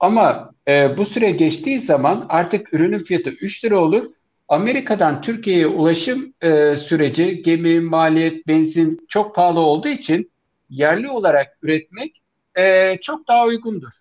Ama 0.00 0.52
e, 0.68 0.96
bu 0.96 1.04
süre 1.04 1.30
geçtiği 1.30 1.80
zaman 1.80 2.26
artık 2.28 2.74
ürünün 2.74 3.02
fiyatı 3.02 3.30
3 3.30 3.64
lira 3.64 3.78
olur. 3.78 4.06
Amerika'dan 4.50 5.22
Türkiye'ye 5.22 5.66
ulaşım 5.66 6.34
e, 6.40 6.76
süreci 6.76 7.42
gemi, 7.42 7.80
maliyet, 7.80 8.46
benzin 8.46 9.06
çok 9.08 9.34
pahalı 9.34 9.60
olduğu 9.60 9.88
için 9.88 10.30
yerli 10.70 11.08
olarak 11.08 11.58
üretmek 11.62 12.22
e, 12.58 12.96
çok 13.02 13.28
daha 13.28 13.46
uygundur. 13.46 13.92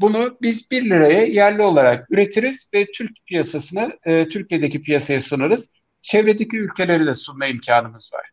Bunu 0.00 0.36
biz 0.42 0.70
1 0.70 0.84
liraya 0.84 1.24
yerli 1.24 1.62
olarak 1.62 2.10
üretiriz 2.10 2.70
ve 2.74 2.86
Türk 2.94 3.10
piyasasını 3.26 3.90
e, 4.04 4.28
Türkiye'deki 4.28 4.82
piyasaya 4.82 5.20
sunarız. 5.20 5.70
Çevredeki 6.00 6.56
ülkelere 6.56 7.06
de 7.06 7.14
sunma 7.14 7.46
imkanımız 7.46 8.10
var. 8.14 8.30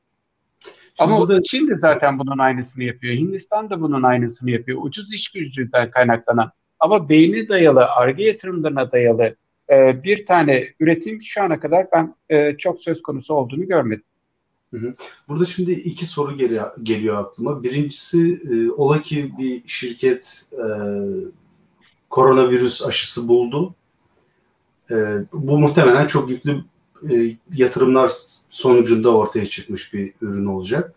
Ama 0.98 1.20
burada... 1.20 1.44
Çin 1.44 1.68
de 1.68 1.76
zaten 1.76 2.20
bunun 2.20 2.38
aynısını 2.38 2.84
yapıyor. 2.84 3.14
Hindistan 3.14 3.70
da 3.70 3.82
bunun 3.82 4.04
aynısını 4.04 4.52
yapıyor. 4.52 4.80
Ucuz 4.82 5.14
iş 5.14 5.32
gücünden 5.32 5.92
kaynaklanan 5.92 6.52
ama 6.80 7.10
beyni 7.10 7.48
dayalı, 7.50 7.86
arge 7.86 8.24
yatırımlarına 8.24 8.92
dayalı 8.92 9.36
e, 9.70 10.04
bir 10.04 10.26
tane 10.26 10.64
üretim 10.80 11.22
şu 11.22 11.44
ana 11.44 11.60
kadar 11.60 11.88
ben 11.92 12.16
e, 12.30 12.58
çok 12.58 12.82
söz 12.82 13.02
konusu 13.02 13.34
olduğunu 13.34 13.68
görmedim. 13.68 14.04
Burada 15.28 15.46
şimdi 15.46 15.72
iki 15.72 16.06
soru 16.06 16.38
geliyor, 16.84 17.18
aklıma. 17.18 17.64
Birincisi 17.64 18.42
e, 18.52 18.72
ola 18.72 19.02
ki 19.02 19.32
bir 19.38 19.68
şirket 19.68 20.50
e, 20.52 20.68
koronavirüs 22.10 22.86
aşısı 22.86 23.28
buldu. 23.28 23.76
E, 24.92 24.96
bu 25.34 25.60
muhtemelen 25.60 26.08
çok 26.08 26.30
yüklü 26.30 26.64
e, 27.12 27.38
yatırımlar 27.54 28.12
sonucunda 28.50 29.16
ortaya 29.16 29.46
çıkmış 29.46 29.94
bir 29.94 30.14
ürün 30.22 30.46
olacak. 30.46 30.94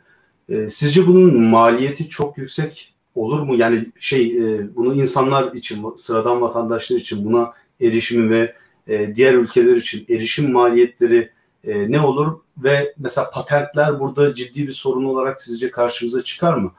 E, 0.48 0.70
sizce 0.70 1.06
bunun 1.06 1.42
maliyeti 1.42 2.08
çok 2.08 2.38
yüksek 2.38 2.94
olur 3.14 3.40
mu? 3.40 3.56
Yani 3.56 3.86
şey 3.98 4.38
e, 4.38 4.76
bunu 4.76 4.94
insanlar 4.94 5.52
için, 5.52 5.86
sıradan 5.96 6.40
vatandaşlar 6.40 6.96
için 6.96 7.24
buna 7.24 7.52
erişimi 7.80 8.30
ve 8.30 8.54
e, 8.86 9.16
diğer 9.16 9.34
ülkeler 9.34 9.76
için 9.76 10.06
erişim 10.08 10.52
maliyetleri 10.52 11.30
e, 11.64 11.92
ne 11.92 12.00
olur 12.00 12.38
ve 12.58 12.94
mesela 12.98 13.30
patentler 13.30 14.00
burada 14.00 14.34
ciddi 14.34 14.66
bir 14.66 14.72
sorun 14.72 15.04
olarak 15.04 15.42
sizce 15.42 15.70
karşımıza 15.70 16.24
çıkar 16.24 16.54
mı? 16.54 16.72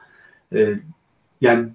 E, 0.54 0.74
yani 1.40 1.68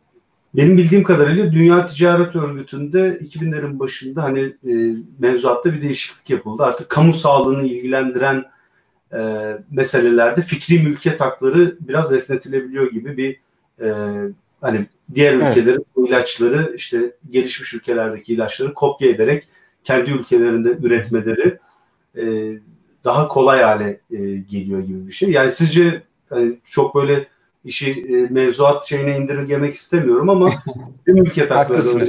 benim 0.53 0.77
bildiğim 0.77 1.03
kadarıyla 1.03 1.51
Dünya 1.51 1.85
Ticaret 1.85 2.35
Örgütü'nde 2.35 3.19
2000'lerin 3.21 3.79
başında 3.79 4.23
hani 4.23 4.39
e, 4.41 4.95
mevzuatta 5.19 5.73
bir 5.73 5.81
değişiklik 5.81 6.29
yapıldı. 6.29 6.63
Artık 6.63 6.89
kamu 6.89 7.13
sağlığını 7.13 7.63
ilgilendiren 7.63 8.45
e, 9.13 9.19
meselelerde 9.71 10.41
fikri 10.41 10.79
mülkiyet 10.79 11.21
hakları 11.21 11.77
biraz 11.79 12.13
esnetilebiliyor 12.13 12.91
gibi 12.91 13.17
bir 13.17 13.39
e, 13.85 13.89
Hani 14.65 14.85
diğer 15.13 15.33
ülkelerin 15.33 15.75
evet. 15.75 15.95
bu 15.95 16.07
ilaçları 16.07 16.73
işte 16.75 17.15
gelişmiş 17.29 17.73
ülkelerdeki 17.73 18.33
ilaçları 18.33 18.73
kopya 18.73 19.09
ederek 19.09 19.43
kendi 19.83 20.11
ülkelerinde 20.11 20.69
üretmeleri 20.69 21.57
e, 22.17 22.53
daha 23.03 23.27
kolay 23.27 23.61
hale 23.61 23.99
e, 24.11 24.17
geliyor 24.35 24.79
gibi 24.79 25.07
bir 25.07 25.13
şey. 25.13 25.31
Yani 25.31 25.51
sizce 25.51 26.03
yani 26.31 26.59
çok 26.63 26.95
böyle 26.95 27.27
işi 27.65 27.91
e, 27.91 28.33
mevzuat 28.33 28.85
şeyine 28.85 29.17
indirgemek 29.17 29.75
istemiyorum 29.75 30.29
ama 30.29 30.49
tüm 31.05 31.17
ülke 31.17 31.47
takları 31.47 32.05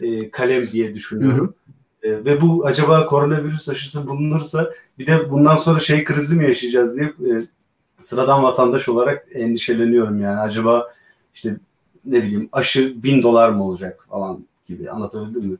e, 0.00 0.30
kalem 0.30 0.66
diye 0.66 0.94
düşünüyorum. 0.94 1.54
E, 2.02 2.10
ve 2.10 2.40
bu 2.40 2.66
acaba 2.66 3.06
koronavirüs 3.06 3.68
aşısı 3.68 4.08
bulunursa 4.08 4.70
bir 4.98 5.06
de 5.06 5.30
bundan 5.30 5.56
sonra 5.56 5.80
şey 5.80 6.04
krizi 6.04 6.36
mi 6.36 6.44
yaşayacağız 6.44 6.96
diye 6.96 7.06
e, 7.06 7.32
sıradan 8.00 8.42
vatandaş 8.42 8.88
olarak 8.88 9.26
endişeleniyorum 9.34 10.20
yani. 10.20 10.40
Acaba 10.40 10.94
işte 11.34 11.56
ne 12.04 12.22
bileyim 12.22 12.48
aşı 12.52 13.02
bin 13.02 13.22
dolar 13.22 13.48
mı 13.48 13.64
olacak 13.64 14.06
falan 14.10 14.44
gibi 14.66 14.90
anlatabildim 14.90 15.44
mi? 15.44 15.56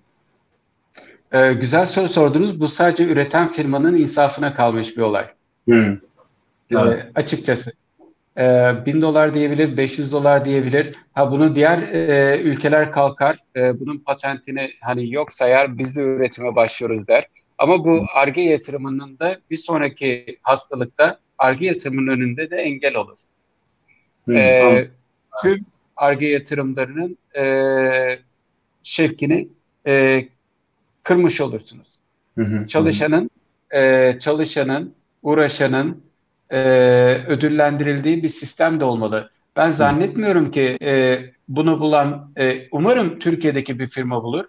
Ee, 1.33 1.53
güzel 1.53 1.87
soru 1.87 2.09
sordunuz. 2.09 2.61
Bu 2.61 2.69
sadece 2.69 3.05
üreten 3.05 3.49
firmanın 3.49 3.97
insafına 3.97 4.55
kalmış 4.55 4.97
bir 4.97 5.03
olay. 5.03 5.27
Hmm. 5.65 5.97
Evet. 6.71 7.07
Ee, 7.07 7.11
açıkçası. 7.15 7.73
Ee, 8.39 8.73
bin 8.87 9.03
dolar 9.03 9.35
diyebilir, 9.35 9.77
500 9.77 10.13
dolar 10.13 10.45
diyebilir. 10.45 10.97
Ha 11.13 11.31
bunu 11.31 11.57
diğer 11.57 11.79
e, 11.79 12.41
ülkeler 12.43 12.93
kalkar, 12.93 13.39
e, 13.57 13.81
bunun 13.81 13.99
patentini 13.99 14.71
hani 14.81 15.13
yok 15.13 15.33
sayar, 15.33 15.79
biz 15.79 15.97
de 15.97 16.03
üretime 16.03 16.57
başlıyoruz 16.57 17.09
der. 17.09 17.27
Ama 17.59 17.85
bu 17.85 18.05
ARGE 18.15 18.41
yatırımının 18.41 19.19
da 19.19 19.37
bir 19.51 19.57
sonraki 19.57 20.39
hastalıkta 20.43 21.19
ARGE 21.39 21.67
yatırımının 21.67 22.11
önünde 22.11 22.51
de 22.51 22.57
engel 22.57 22.95
olur. 22.95 23.19
Hmm, 24.25 24.37
ee, 24.37 24.61
tamam. 24.61 24.85
Tüm 25.43 25.67
ARGE 26.03 26.27
yatırımlarının 26.27 27.19
e, 27.37 27.45
şevkini 28.83 29.49
e, 29.87 30.29
kırmış 31.03 31.41
olursunuz. 31.41 31.99
Hı 32.39 32.45
hı, 32.45 32.67
çalışanın 32.67 33.31
E, 33.75 34.17
çalışanın, 34.21 34.95
uğraşanın 35.23 36.05
e, 36.51 36.59
ödüllendirildiği 37.29 38.23
bir 38.23 38.29
sistem 38.29 38.81
de 38.81 38.85
olmalı. 38.85 39.31
Ben 39.57 39.69
zannetmiyorum 39.71 40.51
ki 40.51 40.79
e, 40.83 41.19
bunu 41.49 41.81
bulan, 41.81 42.33
e, 42.37 42.69
umarım 42.73 43.19
Türkiye'deki 43.19 43.79
bir 43.79 43.87
firma 43.87 44.23
bulur, 44.23 44.45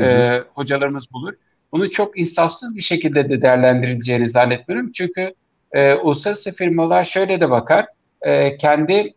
e, 0.00 0.38
hocalarımız 0.54 1.12
bulur. 1.12 1.34
Bunu 1.72 1.90
çok 1.90 2.18
insafsız 2.18 2.76
bir 2.76 2.80
şekilde 2.80 3.28
de 3.28 3.42
değerlendirileceğini 3.42 4.30
zannetmiyorum. 4.30 4.92
Çünkü 4.92 5.34
e, 5.72 5.94
uluslararası 5.94 6.52
firmalar 6.52 7.04
şöyle 7.04 7.40
de 7.40 7.50
bakar, 7.50 7.86
e, 8.22 8.56
kendi 8.56 9.14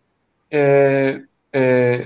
e, 0.54 1.21
e, 1.55 2.01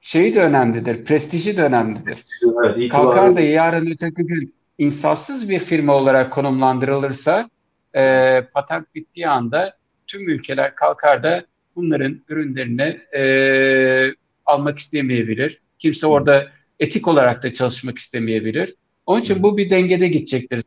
şeyi 0.00 0.34
de 0.34 0.40
önemlidir, 0.40 1.04
prestiji 1.04 1.56
de 1.56 1.62
önemlidir. 1.62 2.24
Evet, 2.64 2.88
Kalkar 2.88 3.36
da 3.36 3.40
yarın 3.40 3.86
öteki 3.86 4.22
gün 4.22 4.54
insafsız 4.78 5.48
bir 5.48 5.58
firma 5.58 5.94
olarak 5.94 6.32
konumlandırılırsa 6.32 7.50
e, 7.96 8.42
patent 8.54 8.94
bittiği 8.94 9.28
anda 9.28 9.76
tüm 10.06 10.28
ülkeler 10.28 10.74
kalkar 10.74 11.22
da 11.22 11.42
bunların 11.76 12.20
ürünlerini 12.28 12.96
e, 13.16 14.14
almak 14.46 14.78
istemeyebilir. 14.78 15.58
Kimse 15.78 16.06
orada 16.06 16.46
etik 16.80 17.08
olarak 17.08 17.42
da 17.42 17.54
çalışmak 17.54 17.98
istemeyebilir. 17.98 18.74
Onun 19.06 19.20
için 19.20 19.42
bu 19.42 19.56
bir 19.56 19.70
dengede 19.70 20.08
gidecektir 20.08 20.62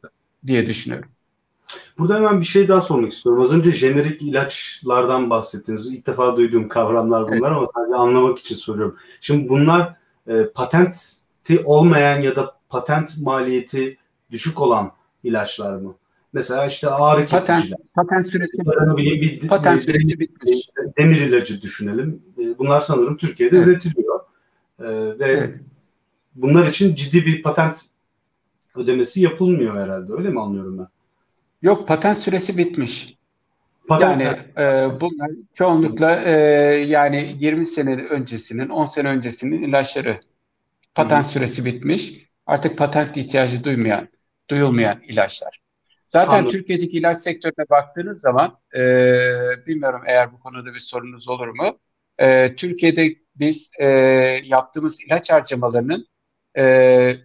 diye 0.47 0.67
düşünüyorum. 0.67 1.09
Burada 1.97 2.15
hemen 2.15 2.39
bir 2.39 2.45
şey 2.45 2.67
daha 2.67 2.81
sormak 2.81 3.11
istiyorum. 3.11 3.41
Az 3.43 3.53
önce 3.53 3.71
jenerik 3.71 4.21
ilaçlardan 4.21 5.29
bahsettiniz. 5.29 5.87
İlk 5.87 6.07
defa 6.07 6.37
duyduğum 6.37 6.67
kavramlar 6.67 7.23
bunlar 7.23 7.35
evet. 7.35 7.57
ama 7.57 7.67
sadece 7.75 7.95
anlamak 7.95 8.39
için 8.39 8.55
soruyorum. 8.55 8.95
Şimdi 9.21 9.49
bunlar 9.49 9.95
e, 10.27 10.43
patenti 10.55 11.59
olmayan 11.65 12.21
ya 12.21 12.35
da 12.35 12.55
patent 12.69 13.17
maliyeti 13.17 13.97
düşük 14.31 14.61
olan 14.61 14.91
ilaçlar 15.23 15.75
mı? 15.75 15.95
Mesela 16.33 16.65
işte 16.67 16.89
ağrı 16.89 17.25
kesiciler. 17.25 17.61
Patent, 17.61 17.93
patent 17.95 18.27
süresi, 18.27 18.57
bir, 18.97 19.21
bir, 19.21 19.47
patent 19.47 19.79
süresi 19.79 20.19
bitmiş. 20.19 20.69
Demir 20.97 21.21
ilacı 21.21 21.61
düşünelim. 21.61 22.23
E, 22.37 22.57
bunlar 22.57 22.81
sanırım 22.81 23.17
Türkiye'de 23.17 23.57
evet. 23.57 23.67
üretiliyor. 23.67 24.19
E, 24.79 24.85
ve 25.19 25.25
evet. 25.25 25.61
bunlar 26.35 26.67
için 26.67 26.95
ciddi 26.95 27.25
bir 27.25 27.43
patent 27.43 27.77
ödemesi 28.75 29.21
yapılmıyor 29.21 29.75
herhalde. 29.75 30.13
Öyle 30.13 30.29
mi 30.29 30.41
anlıyorum 30.41 30.77
ben? 30.77 30.87
Yok 31.61 31.87
patent 31.87 32.17
süresi 32.17 32.57
bitmiş. 32.57 33.17
Patent, 33.87 34.21
yani 34.21 34.37
e, 34.57 34.99
bunlar 35.01 35.29
çoğunlukla 35.53 36.21
e, 36.23 36.31
yani 36.87 37.35
20 37.39 37.65
sene 37.65 37.95
öncesinin, 37.95 38.69
10 38.69 38.85
sene 38.85 39.09
öncesinin 39.09 39.63
ilaçları. 39.63 40.19
Patent 40.95 41.25
Hı. 41.25 41.29
süresi 41.29 41.65
bitmiş. 41.65 42.29
Artık 42.45 42.77
patent 42.77 43.17
ihtiyacı 43.17 43.63
duymayan, 43.63 44.09
duyulmayan 44.49 45.01
ilaçlar. 45.01 45.59
Zaten 46.05 46.33
Anladım. 46.33 46.49
Türkiye'deki 46.49 46.97
ilaç 46.97 47.17
sektörüne 47.17 47.69
baktığınız 47.69 48.21
zaman 48.21 48.57
e, 48.75 48.81
bilmiyorum 49.67 50.01
eğer 50.05 50.31
bu 50.31 50.39
konuda 50.39 50.73
bir 50.73 50.79
sorunuz 50.79 51.29
olur 51.29 51.47
mu? 51.47 51.79
E, 52.17 52.55
Türkiye'de 52.55 53.15
biz 53.35 53.71
e, 53.79 53.85
yaptığımız 54.43 55.01
ilaç 55.01 55.31
harcamalarının 55.31 56.07
e, 56.57 57.15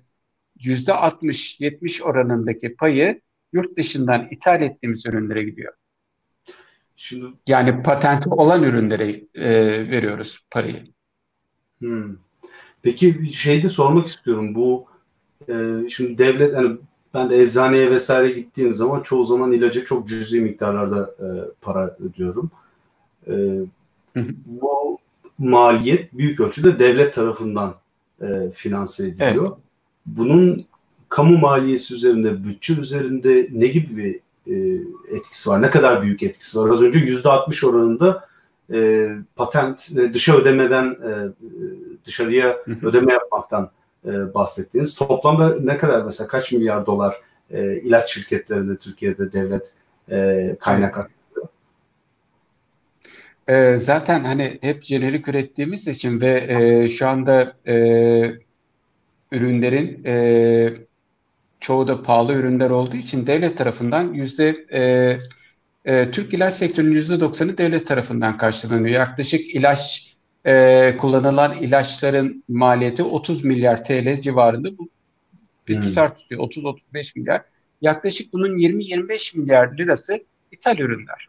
yüzde 0.59 0.93
60-70 0.93 2.03
oranındaki 2.03 2.77
payı 2.77 3.21
yurt 3.55 3.77
dışından 3.77 4.29
ithal 4.31 4.63
ettiğimiz 4.63 5.07
ürünlere 5.07 5.43
gidiyor. 5.43 5.73
Şimdi 6.97 7.27
yani 7.47 7.83
patenti 7.83 8.29
olan 8.29 8.63
ürünlere 8.63 9.11
e, 9.35 9.51
veriyoruz 9.91 10.41
parayı. 10.51 10.85
Hmm. 11.79 12.17
Peki 12.83 13.23
bir 13.23 13.31
şey 13.31 13.63
de 13.63 13.69
sormak 13.69 14.07
istiyorum. 14.07 14.55
Bu 14.55 14.87
e, 15.49 15.55
şimdi 15.91 16.19
devlet 16.19 16.55
hani 16.55 16.77
ben 17.15 17.31
de 17.31 17.43
eczaneye 17.43 17.91
vesaire 17.91 18.31
gittiğim 18.31 18.75
zaman 18.75 19.03
çoğu 19.03 19.27
zaman 19.27 19.53
ilaca 19.53 19.85
çok 19.85 20.09
cüzi 20.09 20.41
miktarlarda 20.41 21.15
e, 21.19 21.27
para 21.61 21.97
ödüyorum. 22.01 22.51
E, 23.29 23.35
bu 24.47 24.99
maliyet 25.39 26.13
büyük 26.13 26.41
ölçüde 26.41 26.79
devlet 26.79 27.15
tarafından 27.15 27.75
e, 28.23 28.51
finanse 28.55 29.07
ediliyor. 29.07 29.47
Evet. 29.47 29.59
Bunun 30.07 30.67
kamu 31.15 31.39
maliyesi 31.39 31.95
üzerinde, 31.95 32.45
bütçe 32.45 32.81
üzerinde 32.81 33.49
ne 33.53 33.67
gibi 33.67 33.97
bir 33.97 34.21
e, 34.53 34.83
etkisi 35.17 35.51
var? 35.51 35.63
Ne 35.63 35.71
kadar 35.71 36.03
büyük 36.03 36.23
etkisi 36.23 36.59
var? 36.59 36.71
Az 36.71 36.83
önce 36.83 36.99
yüzde 36.99 37.29
60 37.29 37.65
oranında 37.65 38.29
e, 38.73 39.09
patent 39.37 39.91
e, 39.99 40.15
dışa 40.15 40.37
ödemeden 40.37 40.85
e, 40.85 41.11
dışarıya 42.05 42.57
ödeme 42.83 43.13
yapmaktan 43.13 43.71
e, 44.07 44.35
bahsettiğiniz. 44.35 44.95
Toplamda 44.95 45.57
ne 45.61 45.79
kadar 45.79 46.05
mesela 46.05 46.29
kaç 46.29 46.53
milyar 46.53 46.87
dolar 46.87 47.21
e, 47.51 47.77
ilaç 47.77 48.15
şirketlerinde 48.15 48.77
Türkiye'de 48.77 49.33
devlet 49.33 49.73
e, 50.11 50.57
kaynak? 50.61 51.11
E, 53.49 53.77
zaten 53.77 54.25
hani 54.25 54.59
hep 54.61 54.83
jenerik 54.83 55.29
ürettiğimiz 55.29 55.89
için 55.89 56.21
ve 56.21 56.47
e, 56.49 56.89
şu 56.89 57.09
anda 57.09 57.53
e, 57.67 57.75
ürünlerin 59.33 60.05
e, 60.05 60.85
çoğu 61.65 61.89
da 61.89 62.03
pahalı 62.03 62.33
ürünler 62.33 62.71
olduğu 62.71 62.97
için 62.97 63.27
devlet 63.27 63.59
tarafından 63.59 64.13
yüzde 64.13 64.67
e, 64.73 64.83
e, 65.85 66.11
Türk 66.11 66.35
ilaç 66.35 66.55
sektörünün 66.55 66.93
yüzde 66.93 67.21
doksanı 67.21 67.59
devlet 67.59 67.87
tarafından 67.87 68.39
karşılanıyor. 68.39 68.95
Yaklaşık 68.95 69.55
ilaç 69.55 70.13
e, 70.47 70.97
kullanılan 70.97 71.57
ilaçların 71.57 72.45
maliyeti 72.49 73.03
30 73.03 73.45
milyar 73.45 73.85
TL 73.85 74.21
civarında 74.21 74.79
bu 74.79 74.89
bir 75.69 75.77
hmm. 75.77 75.83
tutar 75.83 76.17
tutuyor 76.17 76.43
30-35 76.43 77.19
milyar. 77.19 77.43
Yaklaşık 77.83 78.33
bunun 78.33 78.59
20-25 78.59 79.39
milyar 79.39 79.79
lirası 79.79 80.21
ithal 80.53 80.79
ürünler. 80.79 81.29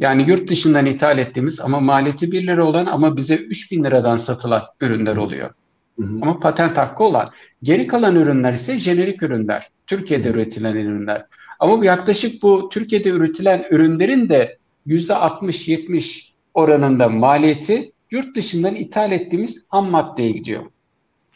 Yani 0.00 0.30
yurt 0.30 0.50
dışından 0.50 0.86
ithal 0.86 1.18
ettiğimiz 1.18 1.60
ama 1.60 1.80
maliyeti 1.80 2.32
1 2.32 2.46
lira 2.46 2.64
olan 2.64 2.86
ama 2.86 3.16
bize 3.16 3.36
3 3.36 3.72
bin 3.72 3.84
liradan 3.84 4.16
satılan 4.16 4.62
ürünler 4.80 5.16
oluyor. 5.16 5.50
Hı 5.98 6.04
hı. 6.04 6.18
Ama 6.22 6.40
patent 6.40 6.76
hakkı 6.76 7.04
olan. 7.04 7.30
Geri 7.62 7.86
kalan 7.86 8.16
ürünler 8.16 8.52
ise 8.52 8.78
jenerik 8.78 9.22
ürünler. 9.22 9.70
Türkiye'de 9.86 10.28
hı. 10.28 10.32
üretilen 10.32 10.76
ürünler. 10.76 11.26
Ama 11.58 11.78
bu 11.78 11.84
yaklaşık 11.84 12.42
bu 12.42 12.68
Türkiye'de 12.68 13.08
üretilen 13.08 13.64
ürünlerin 13.70 14.28
de 14.28 14.58
%60-70 14.86 16.30
oranında 16.54 17.08
maliyeti 17.08 17.92
yurt 18.10 18.36
dışından 18.36 18.74
ithal 18.74 19.12
ettiğimiz 19.12 19.66
ham 19.68 19.90
maddeye 19.90 20.30
gidiyor. 20.30 20.62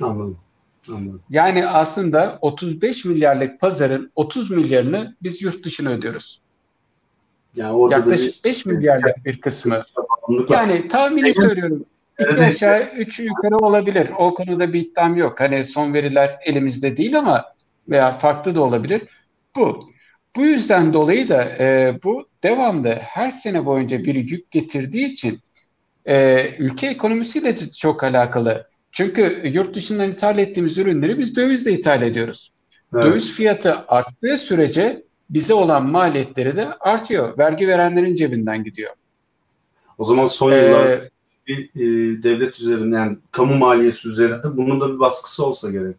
Anladım. 0.00 0.38
Anladım. 0.88 1.20
Yani 1.30 1.66
aslında 1.66 2.38
35 2.40 3.04
milyarlık 3.04 3.60
pazarın 3.60 4.12
30 4.16 4.50
milyarını 4.50 5.16
biz 5.22 5.42
yurt 5.42 5.64
dışına 5.64 5.90
ödüyoruz. 5.90 6.40
Yani 7.56 7.92
Yaklaşık 7.92 8.44
bir, 8.44 8.50
5 8.50 8.66
milyarlık 8.66 9.24
bir 9.24 9.40
kısmı. 9.40 9.82
Yani 10.48 10.88
tahmini 10.88 11.34
söylüyorum. 11.34 11.84
İki 12.18 12.44
aşağı, 12.44 12.83
üç 12.96 13.20
yukarı 13.20 13.57
olabilir. 13.57 14.11
O 14.18 14.35
konuda 14.35 14.72
bir 14.72 14.81
iddiam 14.81 15.16
yok. 15.16 15.40
Hani 15.40 15.64
son 15.64 15.94
veriler 15.94 16.38
elimizde 16.44 16.96
değil 16.96 17.18
ama 17.18 17.44
veya 17.88 18.12
farklı 18.12 18.57
da 18.57 18.62
olabilir. 18.62 19.02
Bu. 19.57 19.88
Bu 20.37 20.44
yüzden 20.46 20.92
dolayı 20.92 21.28
da 21.28 21.48
e, 21.59 21.98
bu 22.04 22.28
devamlı 22.42 22.88
her 22.88 23.31
sene 23.31 23.66
boyunca 23.66 24.04
bir 24.04 24.14
yük 24.14 24.50
getirdiği 24.50 25.07
için 25.07 25.40
e, 26.07 26.46
ülke 26.59 26.87
ekonomisiyle 26.87 27.57
çok 27.70 28.04
alakalı. 28.04 28.68
Çünkü 28.92 29.42
yurt 29.44 29.74
dışından 29.74 30.11
ithal 30.11 30.38
ettiğimiz 30.38 30.78
ürünleri 30.78 31.18
biz 31.18 31.37
dövizle 31.37 31.72
ithal 31.72 32.02
ediyoruz. 32.02 32.52
Evet. 32.94 33.04
Döviz 33.04 33.33
fiyatı 33.33 33.74
arttığı 33.88 34.38
sürece 34.38 35.02
bize 35.31 35.54
olan 35.54 35.87
maliyetleri 35.87 36.57
de 36.57 36.68
artıyor. 36.81 37.38
Vergi 37.38 37.68
verenlerin 37.68 38.14
cebinden 38.14 38.64
gidiyor. 38.64 38.94
O 39.98 40.04
zaman 40.04 40.26
son 40.26 40.52
yıllar 40.52 40.87
ee, 40.87 41.11
bir 41.48 41.70
e, 41.76 42.22
devlet 42.22 42.61
üzerinde 42.61 42.96
yani 42.96 43.18
kamu 43.30 43.54
maliyeti 43.54 44.08
üzerinde 44.08 44.56
bunun 44.56 44.80
da 44.80 44.94
bir 44.94 44.98
baskısı 44.98 45.46
olsa 45.46 45.70
gerek. 45.70 45.96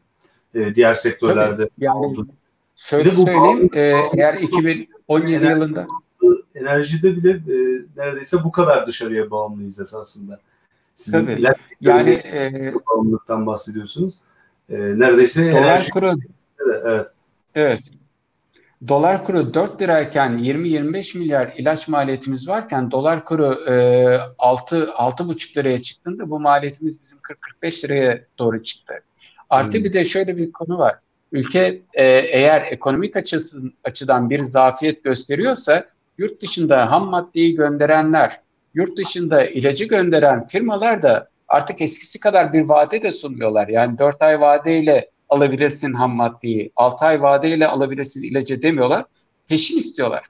E, 0.55 0.75
diğer 0.75 0.93
sektörlerde 0.93 1.55
tabii, 1.55 1.71
yani, 1.77 1.97
oldu. 1.97 2.27
Şöyle 2.75 3.17
bu 3.17 3.25
söyleyeyim, 3.25 3.69
e, 3.73 3.95
eğer 4.13 4.33
2017 4.33 5.35
enerji, 5.35 5.51
yılında 5.51 5.87
enerjide 6.55 7.15
bile 7.15 7.31
e, 7.31 7.81
neredeyse 7.97 8.37
bu 8.43 8.51
kadar 8.51 8.87
dışarıya 8.87 9.31
bağımlıyız 9.31 9.79
esasında. 9.79 10.39
Sizin 10.95 11.25
Tabii. 11.25 11.43
Yani 11.81 12.09
e, 12.11 12.73
bağımlılıktan 12.87 13.45
bahsediyorsunuz. 13.45 14.15
E, 14.69 14.77
neredeyse 14.77 15.51
dolar 15.51 15.61
enerji... 15.61 15.89
kuru 15.89 16.05
evet, 16.65 16.81
evet. 16.85 17.07
Evet. 17.55 17.81
Dolar 18.87 19.25
kuru 19.25 19.53
4 19.53 19.81
lirayken 19.81 20.37
20-25 20.37 21.17
milyar 21.17 21.53
ilaç 21.57 21.87
maliyetimiz 21.87 22.47
varken 22.47 22.91
dolar 22.91 23.25
kuru 23.25 23.69
e, 23.69 23.73
6 24.37 24.77
6,5 24.77 25.57
liraya 25.57 25.81
çıktığında 25.81 26.29
bu 26.29 26.39
maliyetimiz 26.39 27.01
bizim 27.01 27.19
40-45 27.63 27.83
liraya 27.83 28.21
doğru 28.39 28.63
çıktı. 28.63 28.93
Artı 29.49 29.77
hmm. 29.77 29.83
bir 29.83 29.93
de 29.93 30.05
şöyle 30.05 30.37
bir 30.37 30.51
konu 30.51 30.77
var. 30.77 30.95
Ülke 31.31 31.81
e, 31.93 32.03
eğer 32.07 32.61
ekonomik 32.61 33.15
açısın, 33.15 33.73
açıdan 33.83 34.29
bir 34.29 34.39
zafiyet 34.39 35.03
gösteriyorsa 35.03 35.85
yurt 36.17 36.41
dışında 36.41 36.91
ham 36.91 37.05
maddeyi 37.05 37.55
gönderenler, 37.55 38.41
yurt 38.73 38.97
dışında 38.97 39.45
ilacı 39.45 39.85
gönderen 39.85 40.47
firmalar 40.47 41.01
da 41.01 41.29
artık 41.47 41.81
eskisi 41.81 42.19
kadar 42.19 42.53
bir 42.53 42.61
vade 42.61 43.01
de 43.01 43.11
sunmuyorlar. 43.11 43.67
Yani 43.67 43.97
4 43.97 44.21
ay 44.21 44.41
vadeyle 44.41 45.09
alabilirsin 45.29 45.93
ham 45.93 46.15
maddeyi, 46.15 46.71
6 46.75 47.05
ay 47.05 47.21
vadeyle 47.21 47.67
alabilirsin 47.67 48.23
ilacı 48.23 48.61
demiyorlar. 48.61 49.05
Peşin 49.49 49.77
istiyorlar. 49.77 50.23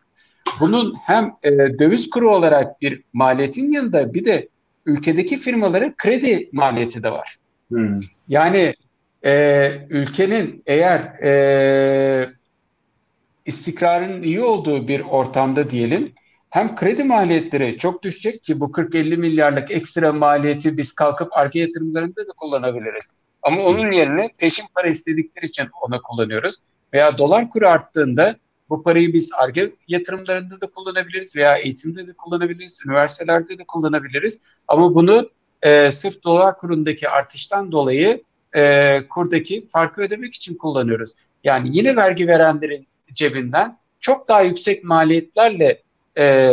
Bunun 0.59 0.93
hem 1.03 1.31
e, 1.43 1.51
döviz 1.51 2.09
kuru 2.09 2.31
olarak 2.31 2.81
bir 2.81 3.03
maliyetin 3.13 3.71
yanında 3.71 4.13
bir 4.13 4.25
de 4.25 4.49
ülkedeki 4.85 5.38
firmaların 5.38 5.93
kredi 5.97 6.49
maliyeti 6.53 7.03
de 7.03 7.12
var. 7.12 7.38
Hmm. 7.69 7.99
Yani 8.27 8.73
e, 9.25 9.71
ülkenin 9.89 10.63
eğer 10.65 10.99
e, 11.23 12.29
istikrarın 13.45 14.23
iyi 14.23 14.41
olduğu 14.41 14.88
bir 14.88 15.01
ortamda 15.01 15.69
diyelim 15.69 16.13
hem 16.49 16.75
kredi 16.75 17.03
maliyetleri 17.03 17.77
çok 17.77 18.03
düşecek 18.03 18.43
ki 18.43 18.59
bu 18.59 18.65
40-50 18.65 19.17
milyarlık 19.17 19.71
ekstra 19.71 20.13
maliyeti 20.13 20.77
biz 20.77 20.93
kalkıp 20.93 21.38
arge 21.38 21.59
yatırımlarında 21.59 22.27
da 22.27 22.31
kullanabiliriz. 22.38 23.13
Ama 23.43 23.62
onun 23.63 23.91
yerine 23.91 24.30
peşin 24.39 24.65
para 24.75 24.88
istedikleri 24.88 25.45
için 25.45 25.67
onu 25.82 26.02
kullanıyoruz. 26.02 26.56
Veya 26.93 27.17
dolar 27.17 27.49
kuru 27.49 27.67
arttığında 27.67 28.36
bu 28.69 28.84
parayı 28.84 29.13
biz 29.13 29.32
ARGE 29.34 29.71
yatırımlarında 29.88 30.62
da 30.62 30.67
kullanabiliriz 30.67 31.36
veya 31.36 31.58
eğitimde 31.58 32.08
de 32.08 32.13
kullanabiliriz, 32.13 32.80
üniversitelerde 32.86 33.58
de 33.58 33.63
kullanabiliriz. 33.67 34.58
Ama 34.67 34.95
bunu 34.95 35.30
e, 35.62 35.91
sırf 35.91 36.23
dolar 36.23 36.58
kurundaki 36.58 37.10
artıştan 37.10 37.71
dolayı 37.71 38.23
e, 38.56 38.99
kurdaki 39.08 39.67
farkı 39.67 40.02
ödemek 40.02 40.36
için 40.36 40.56
kullanıyoruz. 40.56 41.15
Yani 41.43 41.69
yine 41.78 41.95
vergi 41.95 42.28
verenlerin 42.28 42.88
cebinden 43.13 43.78
çok 43.99 44.28
daha 44.28 44.41
yüksek 44.41 44.84
maliyetlerle 44.84 45.82
e, 46.17 46.52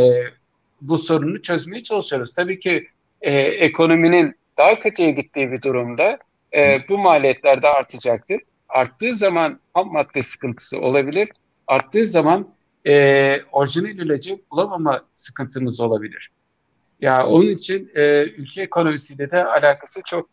bu 0.81 0.99
sorunu 0.99 1.43
çözmeye 1.43 1.83
çalışıyoruz. 1.83 2.33
Tabii 2.33 2.61
ki 2.61 2.89
e, 3.21 3.33
ekonominin 3.41 4.35
daha 4.59 4.79
kötüye 4.79 5.11
gittiği 5.11 5.53
bir 5.53 5.63
durumda 5.63 6.19
e, 6.55 6.79
bu 6.89 6.99
maliyetler 6.99 7.63
de 7.63 7.69
artacaktır. 7.69 8.41
Arttığı 8.69 9.15
zaman 9.15 9.61
ham 9.75 9.93
madde 9.93 10.23
sıkıntısı 10.23 10.79
olabilir. 10.79 11.29
Arttığı 11.67 12.07
zaman 12.07 12.49
e, 12.87 13.37
orijinal 13.53 13.91
ilacı 13.91 14.39
bulamama 14.51 15.01
sıkıntımız 15.15 15.81
olabilir. 15.81 16.31
Ya 17.01 17.13
yani 17.13 17.25
onun 17.25 17.49
için 17.49 17.91
e, 17.95 18.25
ülke 18.25 18.63
ekonomisiyle 18.63 19.31
de 19.31 19.45
alakası 19.45 20.01
çok 20.07 20.29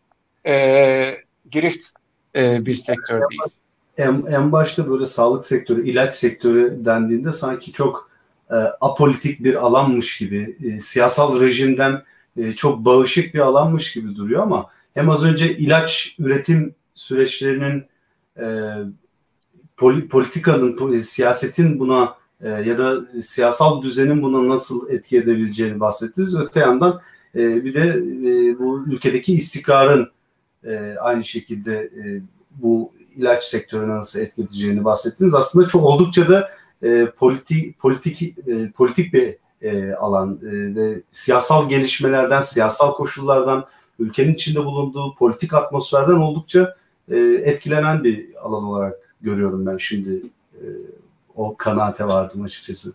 e, 0.45 1.17
girift 1.51 1.87
e, 2.35 2.65
bir 2.65 2.75
sektördeyiz. 2.75 3.59
En, 3.97 4.25
en 4.31 4.51
başta 4.51 4.89
böyle 4.89 5.05
sağlık 5.05 5.45
sektörü, 5.45 5.89
ilaç 5.89 6.15
sektörü 6.15 6.85
dendiğinde 6.85 7.31
sanki 7.31 7.71
çok 7.71 8.09
e, 8.49 8.55
apolitik 8.81 9.43
bir 9.43 9.55
alanmış 9.55 10.17
gibi, 10.17 10.57
e, 10.63 10.79
siyasal 10.79 11.41
rejimden 11.41 12.03
e, 12.37 12.51
çok 12.51 12.85
bağışık 12.85 13.33
bir 13.33 13.39
alanmış 13.39 13.93
gibi 13.93 14.15
duruyor 14.15 14.41
ama 14.41 14.69
hem 14.93 15.09
az 15.09 15.23
önce 15.23 15.57
ilaç 15.57 16.15
üretim 16.19 16.75
süreçlerinin 16.95 17.85
e, 18.37 18.45
politikanın, 20.09 21.01
siyasetin 21.01 21.79
buna 21.79 22.15
e, 22.41 22.49
ya 22.49 22.77
da 22.77 23.01
siyasal 23.21 23.81
düzenin 23.81 24.21
buna 24.21 24.55
nasıl 24.55 24.89
etki 24.89 25.17
edebileceğini 25.17 25.79
bahsettiniz. 25.79 26.39
Öte 26.39 26.59
yandan 26.59 27.01
e, 27.35 27.65
bir 27.65 27.73
de 27.73 27.87
e, 27.89 28.59
bu 28.59 28.83
ülkedeki 28.87 29.33
istikrarın 29.33 30.11
e, 30.63 30.95
aynı 31.01 31.25
şekilde 31.25 31.75
e, 31.75 32.21
bu 32.51 32.91
ilaç 33.15 33.43
sektörüne 33.43 33.95
nasıl 33.95 34.19
etki 34.19 34.41
edeceğini 34.41 34.85
bahsettiniz. 34.85 35.33
Aslında 35.33 35.67
çok 35.67 35.83
oldukça 35.83 36.27
da 36.27 36.51
e, 36.83 37.05
politik 37.17 37.79
politik 37.79 38.21
e, 38.47 38.71
politik 38.71 39.13
bir 39.13 39.35
e, 39.61 39.93
alan 39.93 40.39
e, 40.41 40.75
ve 40.75 41.01
siyasal 41.11 41.69
gelişmelerden, 41.69 42.41
siyasal 42.41 42.93
koşullardan, 42.93 43.65
ülkenin 43.99 44.33
içinde 44.33 44.65
bulunduğu 44.65 45.15
politik 45.15 45.53
atmosferden 45.53 46.13
oldukça 46.13 46.75
e, 47.11 47.17
etkilenen 47.19 48.03
bir 48.03 48.25
alan 48.41 48.63
olarak 48.63 48.95
görüyorum 49.21 49.65
ben 49.65 49.77
şimdi. 49.77 50.21
E, 50.53 50.65
o 51.35 51.57
kanaate 51.57 52.05
vardım 52.05 52.41
açıkçası. 52.41 52.93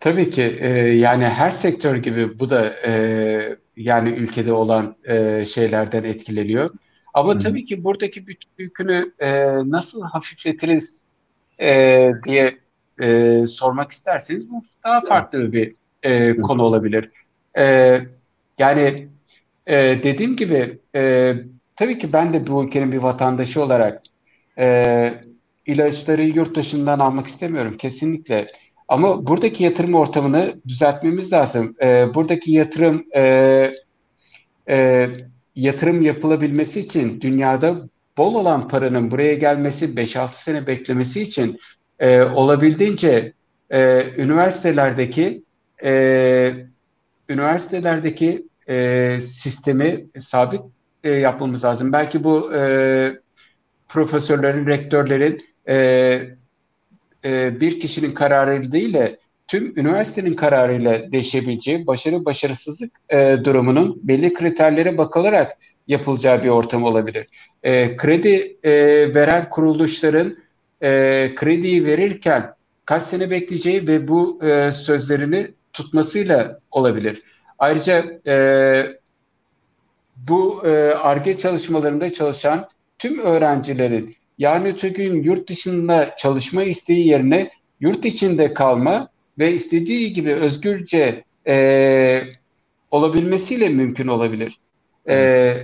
Tabii 0.00 0.30
ki 0.30 0.42
e, 0.60 0.68
yani 0.78 1.24
her 1.24 1.50
sektör 1.50 1.96
gibi 1.96 2.38
bu 2.38 2.50
da 2.50 2.86
e, 2.86 3.56
yani 3.76 4.10
ülkede 4.10 4.52
olan 4.52 4.96
e, 5.04 5.44
şeylerden 5.44 6.04
etkileniyor. 6.04 6.70
Ama 7.14 7.32
Hı-hı. 7.32 7.38
tabii 7.38 7.64
ki 7.64 7.84
buradaki 7.84 8.26
bütün 8.26 8.50
yükünü 8.58 9.12
e, 9.18 9.44
nasıl 9.70 10.02
hafifletiriz 10.02 11.02
e, 11.60 12.10
diye 12.24 12.58
e, 13.02 13.46
sormak 13.46 13.90
isterseniz 13.90 14.50
bu 14.50 14.62
daha 14.84 15.00
farklı 15.00 15.52
bir 15.52 15.74
e, 16.02 16.40
konu 16.40 16.62
olabilir. 16.62 17.10
E, 17.58 17.96
yani 18.58 19.08
e, 19.70 20.00
dediğim 20.02 20.36
gibi 20.36 20.78
e, 20.94 21.34
tabii 21.76 21.98
ki 21.98 22.12
ben 22.12 22.32
de 22.32 22.46
bu 22.46 22.64
ülkenin 22.64 22.92
bir 22.92 22.98
vatandaşı 22.98 23.62
olarak 23.62 24.02
e, 24.58 25.14
ilaçları 25.66 26.24
yurt 26.24 26.56
dışından 26.56 26.98
almak 26.98 27.26
istemiyorum 27.26 27.76
kesinlikle. 27.76 28.46
Ama 28.88 29.26
buradaki 29.26 29.64
yatırım 29.64 29.94
ortamını 29.94 30.54
düzeltmemiz 30.68 31.32
lazım. 31.32 31.76
E, 31.82 32.14
buradaki 32.14 32.52
yatırım 32.52 33.04
e, 33.16 33.72
e, 34.68 35.06
yatırım 35.56 36.02
yapılabilmesi 36.02 36.80
için 36.80 37.20
dünyada 37.20 37.88
bol 38.18 38.34
olan 38.34 38.68
paranın 38.68 39.10
buraya 39.10 39.34
gelmesi 39.34 39.96
5-6 39.96 40.34
sene 40.34 40.66
beklemesi 40.66 41.22
için 41.22 41.58
e, 41.98 42.22
olabildiğince 42.22 43.32
e, 43.70 44.04
üniversitelerdeki 44.16 45.42
e, 45.84 46.52
üniversitelerdeki 47.28 48.49
e, 48.70 49.20
sistemi 49.20 50.06
sabit 50.18 50.60
e, 51.04 51.10
yapmamız 51.10 51.64
lazım. 51.64 51.92
Belki 51.92 52.24
bu 52.24 52.54
e, 52.54 53.12
profesörlerin, 53.88 54.66
rektörlerin 54.66 55.40
e, 55.68 55.76
e, 57.24 57.60
bir 57.60 57.80
kişinin 57.80 58.14
kararı 58.14 58.72
değil 58.72 58.94
de 58.94 59.18
tüm 59.48 59.78
üniversitenin 59.78 60.34
kararıyla 60.34 61.12
değişebileceği 61.12 61.86
başarı 61.86 62.24
başarısızlık 62.24 62.90
e, 63.08 63.36
durumunun 63.44 64.00
belli 64.02 64.34
kriterlere 64.34 64.98
bakılarak 64.98 65.58
yapılacağı 65.88 66.42
bir 66.42 66.48
ortam 66.48 66.84
olabilir. 66.84 67.26
E, 67.62 67.96
kredi 67.96 68.56
e, 68.62 68.72
veren 69.14 69.48
kuruluşların 69.48 70.36
e, 70.82 70.88
krediyi 71.34 71.84
verirken 71.84 72.54
kaç 72.84 73.02
sene 73.02 73.30
bekleyeceği 73.30 73.88
ve 73.88 74.08
bu 74.08 74.44
e, 74.44 74.72
sözlerini 74.72 75.48
tutmasıyla 75.72 76.60
olabilir. 76.70 77.22
Ayrıca 77.60 78.04
e, 78.26 78.36
bu 80.16 80.62
ARGE 81.02 81.30
e, 81.30 81.38
çalışmalarında 81.38 82.12
çalışan 82.12 82.68
tüm 82.98 83.18
öğrencilerin 83.18 84.14
yarın 84.38 84.64
öte 84.64 84.88
gün 84.88 85.22
yurt 85.22 85.48
dışında 85.48 86.16
çalışma 86.16 86.62
isteği 86.62 87.08
yerine 87.08 87.50
yurt 87.80 88.04
içinde 88.04 88.54
kalma 88.54 89.08
ve 89.38 89.52
istediği 89.52 90.12
gibi 90.12 90.32
özgürce 90.32 91.24
e, 91.46 92.22
olabilmesiyle 92.90 93.68
mümkün 93.68 94.06
olabilir. 94.06 94.58
E, 95.08 95.56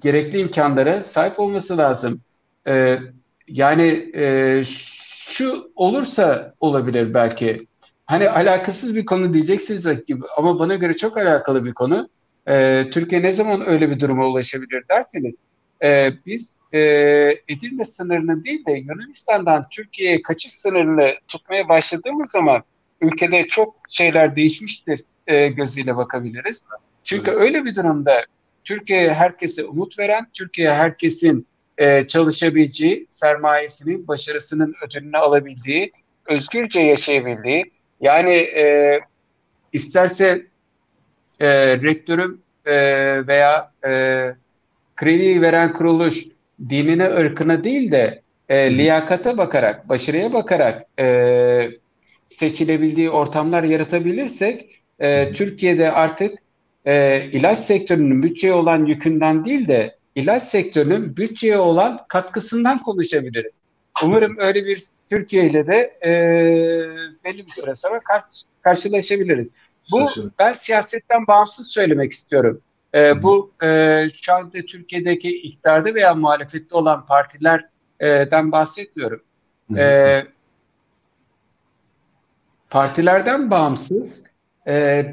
gerekli 0.00 0.38
imkanlara 0.38 1.04
sahip 1.04 1.40
olması 1.40 1.78
lazım. 1.78 2.20
E, 2.68 2.98
yani 3.48 4.10
e, 4.14 4.62
şu 4.64 5.70
olursa 5.76 6.54
olabilir 6.60 7.14
belki. 7.14 7.66
Hani 8.06 8.28
alakasız 8.28 8.96
bir 8.96 9.06
konu 9.06 9.34
diyeceksiniz 9.34 10.04
gibi 10.06 10.22
ama 10.36 10.58
bana 10.58 10.74
göre 10.74 10.96
çok 10.96 11.18
alakalı 11.18 11.64
bir 11.64 11.74
konu. 11.74 12.08
E, 12.48 12.84
Türkiye 12.90 13.22
ne 13.22 13.32
zaman 13.32 13.68
öyle 13.68 13.90
bir 13.90 14.00
duruma 14.00 14.26
ulaşabilir 14.26 14.84
derseniz 14.90 15.38
e, 15.82 16.10
biz 16.26 16.56
e, 16.72 16.80
Edirne 17.48 17.84
sınırını 17.84 18.42
değil 18.42 18.66
de 18.66 18.72
Yunanistan'dan 18.72 19.66
Türkiye'ye 19.70 20.22
kaçış 20.22 20.52
sınırını 20.52 21.10
tutmaya 21.28 21.68
başladığımız 21.68 22.30
zaman 22.30 22.62
ülkede 23.00 23.46
çok 23.46 23.76
şeyler 23.88 24.36
değişmiştir 24.36 25.00
e, 25.26 25.48
gözüyle 25.48 25.96
bakabiliriz. 25.96 26.64
Çünkü 27.04 27.30
evet. 27.30 27.40
öyle 27.40 27.64
bir 27.64 27.74
durumda 27.74 28.24
Türkiye 28.64 29.12
herkese 29.12 29.64
umut 29.64 29.98
veren, 29.98 30.26
Türkiye 30.34 30.72
herkesin 30.72 31.46
e, 31.78 32.06
çalışabileceği, 32.06 33.04
sermayesinin, 33.08 34.08
başarısının 34.08 34.74
ödülünü 34.86 35.16
alabildiği, 35.16 35.92
özgürce 36.26 36.80
yaşayabildiği, 36.80 37.70
yani 38.00 38.32
e, 38.32 39.00
isterse 39.72 40.46
e, 41.40 41.76
rektörüm 41.82 42.40
e, 42.66 42.74
veya 43.26 43.72
e, 43.86 43.90
kredi 44.96 45.42
veren 45.42 45.72
kuruluş 45.72 46.24
dinine, 46.68 47.04
ırkına 47.04 47.64
değil 47.64 47.90
de 47.90 48.22
e, 48.48 48.78
liyakata 48.78 49.38
bakarak, 49.38 49.88
başarıya 49.88 50.32
bakarak 50.32 50.82
e, 50.98 51.68
seçilebildiği 52.28 53.10
ortamlar 53.10 53.62
yaratabilirsek 53.62 54.80
e, 54.98 55.32
Türkiye'de 55.32 55.92
artık 55.92 56.38
e, 56.86 57.22
ilaç 57.32 57.58
sektörünün 57.58 58.22
bütçeye 58.22 58.52
olan 58.52 58.86
yükünden 58.86 59.44
değil 59.44 59.68
de 59.68 59.96
ilaç 60.14 60.42
sektörünün 60.42 61.16
bütçeye 61.16 61.58
olan 61.58 61.98
katkısından 62.08 62.82
konuşabiliriz. 62.82 63.62
Umarım 64.04 64.36
öyle 64.38 64.64
bir 64.64 64.86
Türkiye 65.10 65.46
ile 65.46 65.66
de 65.66 65.98
e, 66.04 66.12
belli 67.24 67.46
bir 67.46 67.50
süre 67.50 67.74
sonra 67.74 68.00
karşı, 68.00 68.46
karşılaşabiliriz. 68.62 69.52
Bu 69.90 70.08
ben 70.38 70.52
siyasetten 70.52 71.26
bağımsız 71.26 71.68
söylemek 71.68 72.12
istiyorum. 72.12 72.60
E, 72.94 73.22
bu 73.22 73.52
e, 73.62 74.02
şu 74.14 74.34
anda 74.34 74.58
Türkiye'deki 74.68 75.28
iktidarda 75.28 75.94
veya 75.94 76.14
muhalefette 76.14 76.76
olan 76.76 77.04
partilerden 77.04 78.52
bahsetmiyorum. 78.52 79.22
E, 79.76 80.22
partilerden 82.70 83.50
bağımsız 83.50 84.24
e, 84.68 85.04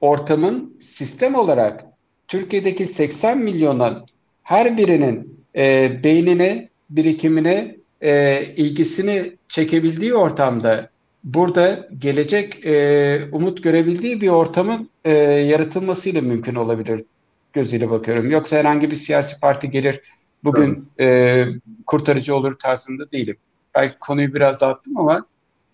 ortamın 0.00 0.78
sistem 0.80 1.34
olarak 1.34 1.84
Türkiye'deki 2.28 2.86
80 2.86 3.38
milyonun 3.38 4.06
her 4.42 4.76
birinin 4.76 5.44
e, 5.56 5.90
beynine, 6.04 6.68
birikimine, 6.90 7.76
e, 8.00 8.44
ilgisini 8.56 9.36
çekebildiği 9.48 10.14
ortamda 10.14 10.90
burada 11.24 11.88
gelecek 11.98 12.66
e, 12.66 13.20
umut 13.32 13.62
görebildiği 13.62 14.20
bir 14.20 14.28
ortamın 14.28 14.90
e, 15.04 15.12
yaratılmasıyla 15.22 16.22
mümkün 16.22 16.54
olabilir 16.54 17.04
gözüyle 17.52 17.90
bakıyorum. 17.90 18.30
Yoksa 18.30 18.56
herhangi 18.56 18.90
bir 18.90 18.96
siyasi 18.96 19.40
parti 19.40 19.70
gelir 19.70 20.00
bugün 20.44 20.88
e, 21.00 21.46
kurtarıcı 21.86 22.34
olur 22.34 22.52
tarzında 22.52 23.10
değilim. 23.10 23.36
Belki 23.74 23.98
konuyu 23.98 24.34
biraz 24.34 24.60
dağıttım 24.60 24.98
ama 24.98 25.24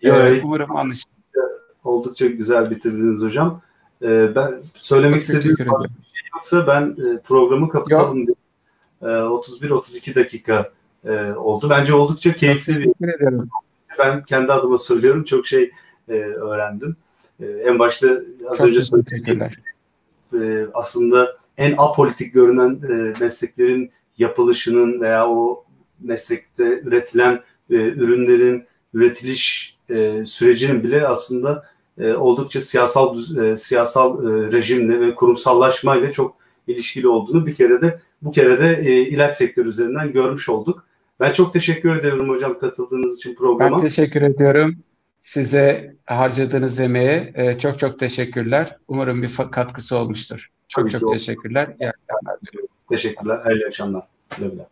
e, 0.01 0.41
umarım 0.41 0.75
anlaşılır. 0.75 1.17
Oldukça 1.83 2.27
güzel 2.27 2.71
bitirdiniz 2.71 3.21
hocam. 3.21 3.61
E, 4.01 4.35
ben 4.35 4.53
söylemek 4.73 5.21
Çok 5.21 5.21
istediğim 5.21 5.57
bir 5.57 5.63
şey 5.63 6.29
yoksa 6.35 6.67
ben 6.67 6.91
e, 6.91 7.19
programı 7.19 7.69
kapatalım. 7.69 8.27
E, 9.01 9.05
31-32 9.05 10.15
dakika 10.15 10.71
e, 11.05 11.31
oldu. 11.31 11.69
Bence 11.69 11.93
oldukça 11.93 12.35
keyifli 12.35 12.93
bir 13.01 13.07
ederim. 13.07 13.49
Ben 13.99 14.23
kendi 14.23 14.51
adıma 14.53 14.77
söylüyorum. 14.77 15.23
Çok 15.23 15.47
şey 15.47 15.71
e, 16.09 16.13
öğrendim. 16.13 16.95
E, 17.39 17.45
en 17.45 17.79
başta 17.79 18.07
az 18.49 18.57
Çok 18.57 18.67
önce 18.67 18.81
söylediğim 18.81 19.41
e, 20.33 20.67
aslında 20.73 21.37
en 21.57 21.75
apolitik 21.77 22.33
görünen 22.33 22.79
e, 22.89 23.13
mesleklerin 23.19 23.91
yapılışının 24.17 25.01
veya 25.01 25.29
o 25.29 25.63
meslekte 25.99 26.81
üretilen 26.81 27.33
e, 27.69 27.75
ürünlerin 27.75 28.65
üretiliş 28.93 29.77
e, 29.89 30.25
sürecinin 30.25 30.83
bile 30.83 31.07
aslında 31.07 31.65
e, 31.97 32.13
oldukça 32.13 32.61
siyasal 32.61 33.37
e, 33.37 33.57
siyasal 33.57 34.25
e, 34.25 34.51
rejimle 34.51 34.99
ve 34.99 35.15
kurumsallaşmayla 35.15 36.11
çok 36.11 36.35
ilişkili 36.67 37.07
olduğunu 37.07 37.45
bir 37.45 37.53
kere 37.53 37.81
de 37.81 38.01
bu 38.21 38.31
kere 38.31 38.59
de 38.59 38.89
e, 38.89 39.01
ilaç 39.01 39.37
sektörü 39.37 39.69
üzerinden 39.69 40.11
görmüş 40.11 40.49
olduk. 40.49 40.86
Ben 41.19 41.33
çok 41.33 41.53
teşekkür 41.53 41.95
ediyorum 41.95 42.29
hocam 42.29 42.59
katıldığınız 42.59 43.17
için 43.17 43.35
programa. 43.35 43.77
Ben 43.77 43.81
teşekkür 43.81 44.21
ediyorum. 44.21 44.75
Size 45.21 45.95
harcadığınız 46.05 46.79
emeğe 46.79 47.31
e, 47.35 47.59
çok 47.59 47.79
çok 47.79 47.99
teşekkürler. 47.99 48.77
Umarım 48.87 49.21
bir 49.21 49.35
katkısı 49.51 49.97
olmuştur. 49.97 50.49
Çok 50.67 50.91
Tabii 50.91 50.99
çok 51.01 51.11
teşekkürler. 51.11 51.75
İyi 51.79 51.89
akşamlar. 51.89 52.39
Teşekkürler. 52.89 53.39
Hayırlı 53.43 53.65
akşamlar. 53.67 54.07
Güle 54.37 54.49
güle. 54.49 54.67